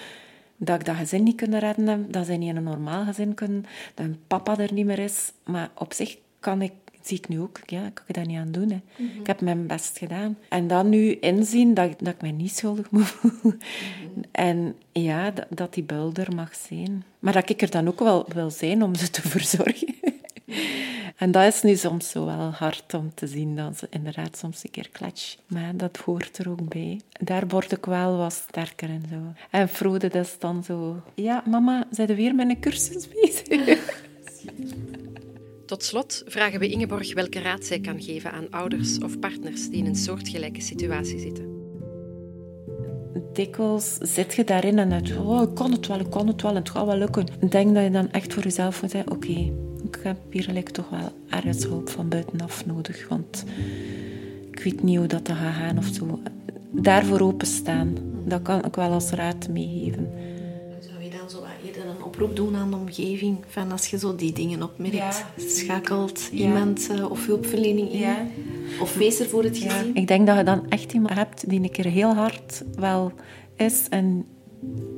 dat 0.58 0.80
ik 0.80 0.86
dat 0.86 0.96
gezin 0.96 1.24
niet 1.24 1.36
kunnen 1.36 1.60
redden 1.60 2.12
dat 2.12 2.26
zij 2.26 2.38
niet 2.38 2.50
in 2.50 2.56
een 2.56 2.64
normaal 2.64 3.06
gezin 3.06 3.34
kunnen, 3.34 3.66
dat 3.94 4.06
een 4.06 4.20
papa 4.28 4.58
er 4.58 4.74
niet 4.74 4.86
meer 4.86 5.00
is. 5.00 5.32
Maar 5.44 5.70
op 5.76 5.94
zich 5.94 6.18
kan 6.40 6.62
ik 6.62 6.74
zie 7.08 7.18
ik 7.18 7.28
nu 7.28 7.40
ook, 7.40 7.60
ja, 7.66 7.86
ik 7.86 7.94
kan 7.94 8.06
ik 8.08 8.16
dat 8.16 8.26
niet 8.26 8.38
aan 8.38 8.52
doen. 8.52 8.70
Hè. 8.70 8.82
Mhm. 8.96 9.20
Ik 9.20 9.28
heb 9.28 9.42
mijn 9.42 9.68
best 9.68 9.98
gedaan. 9.98 10.38
En 10.50 10.68
dan 10.68 10.90
nu 10.90 11.14
inzien 11.14 11.74
dat, 11.74 11.94
dat 12.00 12.14
ik 12.14 12.22
mij 12.22 12.32
niet 12.32 12.56
schuldig 12.56 12.92
moet 12.92 13.08
voelen. 13.08 13.42
Mhm. 13.44 14.24
En 14.32 14.76
ja, 14.92 15.32
dat, 15.32 15.46
dat, 15.50 15.74
die 15.74 15.84
buil 15.84 16.12
er 16.14 16.36
mag 16.36 16.56
zijn. 16.56 17.04
Maar 17.20 17.34
dat 17.34 17.50
ik 17.50 17.62
er 17.62 17.70
dan 17.70 17.88
ook 17.88 18.00
wel 18.00 18.26
wil 18.34 18.50
zijn 18.50 18.84
om 18.84 18.96
ze 18.96 19.10
te 19.10 19.22
verzorgen. 19.38 19.96
En 21.22 21.32
dat 21.32 21.54
is 21.54 21.62
nu 21.62 21.76
soms 21.76 22.10
zo 22.10 22.26
wel 22.26 22.52
hard 22.52 22.94
om 22.94 23.14
te 23.14 23.28
zien, 23.28 23.56
dat 23.56 23.78
ze 23.78 23.88
inderdaad 23.90 24.38
soms 24.38 24.64
een 24.64 24.72
keer 24.72 24.90
klets. 24.90 25.38
Maar 25.48 25.76
dat 25.76 25.98
hoort 25.98 26.38
er 26.38 26.50
ook 26.50 26.70
bij. 26.70 27.00
Daar 27.20 27.48
word 27.48 27.72
ik 27.72 27.86
wel 27.86 28.18
wat 28.18 28.34
sterker 28.34 28.90
en 28.90 29.04
zo. 29.10 29.16
En 29.50 29.70
Frode, 29.70 30.08
dat 30.08 30.26
is 30.26 30.40
dan 30.40 30.64
zo... 30.64 31.02
Ja, 31.16 31.44
mama, 31.48 31.88
zijn 31.92 32.08
we 32.08 32.16
weer 32.16 32.36
met 32.36 32.50
een 32.50 32.60
cursus 32.60 33.08
bezig? 33.08 33.80
Tot 35.72 35.84
slot 35.84 36.24
vragen 36.26 36.60
we 36.60 36.70
Ingeborg 36.70 37.14
welke 37.14 37.40
raad 37.40 37.66
zij 37.66 37.80
kan 37.80 38.02
geven 38.02 38.32
aan 38.32 38.50
ouders 38.50 38.98
of 38.98 39.20
partners 39.20 39.70
die 39.70 39.78
in 39.78 39.86
een 39.86 39.96
soortgelijke 39.96 40.62
situatie 40.62 41.20
zitten. 41.20 41.46
Dikwijls 43.34 43.98
zit 43.98 44.34
je 44.34 44.44
daarin 44.44 44.80
en 44.80 44.92
het, 44.92 45.18
oh, 45.18 45.42
ik 45.42 45.56
kan 45.56 45.72
het 45.72 45.88
wel, 45.88 46.00
ik 46.00 46.10
kan 46.10 46.28
het 46.28 46.42
wel, 46.42 46.56
het 46.56 46.70
gaat 46.70 46.86
wel 46.86 46.98
lukken. 46.98 47.26
Denk 47.50 47.74
dat 47.74 47.84
je 47.84 47.92
dan 47.92 48.12
echt 48.12 48.34
voor 48.34 48.44
jezelf 48.44 48.82
moet 48.82 48.92
zeggen, 48.92 49.12
oké, 49.12 49.52
ik 49.84 50.00
heb 50.04 50.18
hier 50.30 50.72
toch 50.72 50.90
wel 50.90 51.12
ergens 51.30 51.64
hulp 51.64 51.90
van 51.90 52.10
buitenaf 52.10 52.66
nodig, 52.66 53.08
want 53.08 53.44
ik 54.52 54.60
weet 54.60 54.84
niet 54.84 54.98
hoe 54.98 55.08
dat 55.08 55.28
gaat 55.28 55.54
gaan 55.54 55.78
of 55.78 55.86
zo. 55.86 56.20
Daarvoor 56.72 57.20
openstaan, 57.20 57.98
dat 58.26 58.42
kan 58.42 58.66
ik 58.66 58.76
wel 58.76 58.92
als 58.92 59.10
raad 59.10 59.50
meegeven 59.50 60.10
oproep 62.04 62.36
doen 62.36 62.56
aan 62.56 62.70
de 62.70 62.78
omgeving. 62.78 63.38
Van 63.48 63.72
als 63.72 63.88
je 63.88 63.98
zo 63.98 64.16
die 64.16 64.34
dingen 64.34 64.64
opmerkt, 64.64 65.26
schakelt 65.38 66.30
iemand 66.32 66.90
uh, 66.92 67.12
of 67.12 67.26
hulpverlening 67.26 67.92
in. 67.92 68.16
Of 68.82 68.96
wees 68.96 69.20
er 69.20 69.26
voor 69.26 69.44
het 69.44 69.58
gezin. 69.58 69.96
Ik 69.96 70.08
denk 70.08 70.28
dat 70.28 70.38
je 70.38 70.44
dan 70.44 70.70
echt 70.70 70.94
iemand 70.94 71.14
hebt 71.14 71.50
die 71.50 71.60
een 71.60 71.72
keer 71.72 71.86
heel 71.86 72.14
hard 72.14 72.64
wel 72.76 73.12
is 73.56 73.88
en 73.90 74.26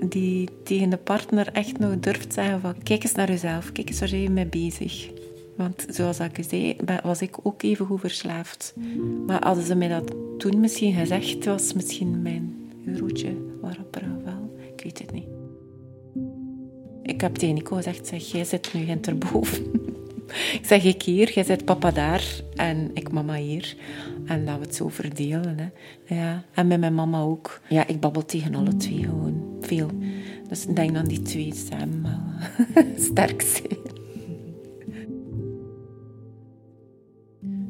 die 0.08 0.50
tegen 0.64 0.90
de 0.90 0.98
partner 0.98 1.50
echt 1.52 1.80
nog 1.80 2.00
durft 2.00 2.34
zeggen 2.34 2.62
van 2.62 2.76
kijk 2.84 3.04
eens 3.04 3.14
naar 3.14 3.32
jezelf, 3.32 3.72
kijk 3.72 3.90
eens 3.90 4.00
waar 4.00 4.16
je 4.16 4.30
mee 4.30 4.46
bezig. 4.46 5.10
Want 5.56 5.86
zoals 5.90 6.20
ik 6.20 6.46
zei, 6.50 6.76
was 7.04 7.22
ik 7.22 7.36
ook 7.44 7.64
even 7.64 7.86
goed 7.86 8.00
verslaafd. 8.00 8.74
Maar 9.28 9.44
hadden 9.46 9.64
ze 9.64 9.76
mij 9.76 9.88
dat 9.88 10.16
toen 10.38 10.60
misschien 10.60 10.94
gezegd, 10.94 11.46
was 11.46 11.74
misschien 11.74 12.22
mijn 12.22 12.72
eurotje 12.86 13.34
waarop 13.62 13.96
er 13.96 14.24
wel. 14.24 14.58
Ik 14.76 14.84
weet 14.84 15.00
het 15.00 15.12
niet. 15.12 15.33
Ik 17.04 17.22
heb 17.22 17.36
tegen 17.36 17.56
Nico 17.56 17.76
gezegd, 17.76 18.08
zeg, 18.08 18.32
jij 18.32 18.44
zit 18.44 18.74
nu 18.74 18.88
erboven. 19.02 19.64
ik 20.60 20.62
zeg, 20.64 20.84
ik 20.84 21.02
hier, 21.02 21.34
jij 21.34 21.44
zit 21.44 21.66
papa 21.66 21.92
daar 21.92 22.42
en 22.56 22.92
ik 22.94 23.12
mama 23.12 23.36
hier. 23.36 23.76
En 24.26 24.46
dat 24.46 24.58
we 24.58 24.62
het 24.62 24.76
zo 24.76 24.88
verdelen. 24.88 25.58
Hè. 25.58 25.68
Ja. 26.16 26.44
En 26.54 26.68
met 26.68 26.80
mijn 26.80 26.96
mama 26.96 27.22
ook. 27.22 27.62
Ja, 27.70 27.88
ik 27.88 28.00
babbel 28.00 28.26
tegen 28.26 28.56
alle 28.56 28.76
twee 28.76 29.04
gewoon 29.04 29.58
veel. 29.62 29.90
Dus 30.50 30.66
ik 30.66 30.76
denk 30.76 30.94
dat 30.94 31.06
die 31.06 31.22
twee 31.22 31.54
samen 31.54 32.22
sterk 33.10 33.42
zijn. 33.42 33.82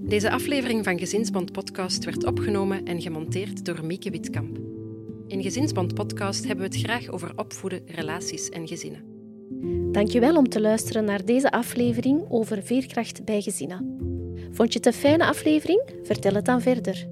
Deze 0.08 0.32
aflevering 0.32 0.84
van 0.84 1.00
Gezinsband 1.00 1.52
Podcast 1.52 2.04
werd 2.04 2.26
opgenomen 2.26 2.86
en 2.86 3.02
gemonteerd 3.02 3.66
door 3.66 3.86
Mieke 3.86 4.10
Witkamp. 4.10 4.58
In 5.28 5.42
Gezinsband 5.42 5.94
Podcast 5.94 6.48
hebben 6.48 6.70
we 6.70 6.76
het 6.76 6.86
graag 6.86 7.08
over 7.08 7.32
opvoeden, 7.36 7.82
relaties 7.86 8.50
en 8.50 8.68
gezinnen. 8.68 9.13
Dankjewel 9.92 10.36
om 10.36 10.50
te 10.50 10.62
luisteren 10.62 11.06
naar 11.06 11.26
deze 11.26 11.52
aflevering 11.52 12.26
over 12.30 12.64
veerkracht 12.64 13.26
bij 13.26 13.42
gezinnen. 13.42 13.98
Vond 14.52 14.74
je 14.74 14.78
het 14.78 14.88
een 14.88 14.94
fijne 14.94 15.26
aflevering? 15.26 15.82
Vertel 16.04 16.34
het 16.34 16.46
dan 16.46 16.62
verder. 16.62 17.08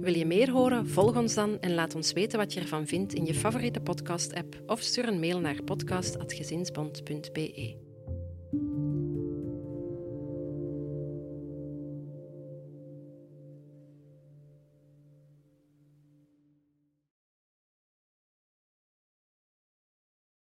Wil 0.00 0.14
je 0.14 0.26
meer 0.26 0.50
horen? 0.50 0.88
Volg 0.88 1.16
ons 1.16 1.34
dan 1.34 1.60
en 1.60 1.74
laat 1.74 1.94
ons 1.94 2.12
weten 2.12 2.38
wat 2.38 2.52
je 2.52 2.60
ervan 2.60 2.86
vindt 2.86 3.14
in 3.14 3.26
je 3.26 3.34
favoriete 3.34 3.80
podcast-app 3.80 4.62
of 4.66 4.80
stuur 4.80 5.08
een 5.08 5.20
mail 5.20 5.40
naar 5.40 5.62
podcast.gezinsband.be. 5.64 7.85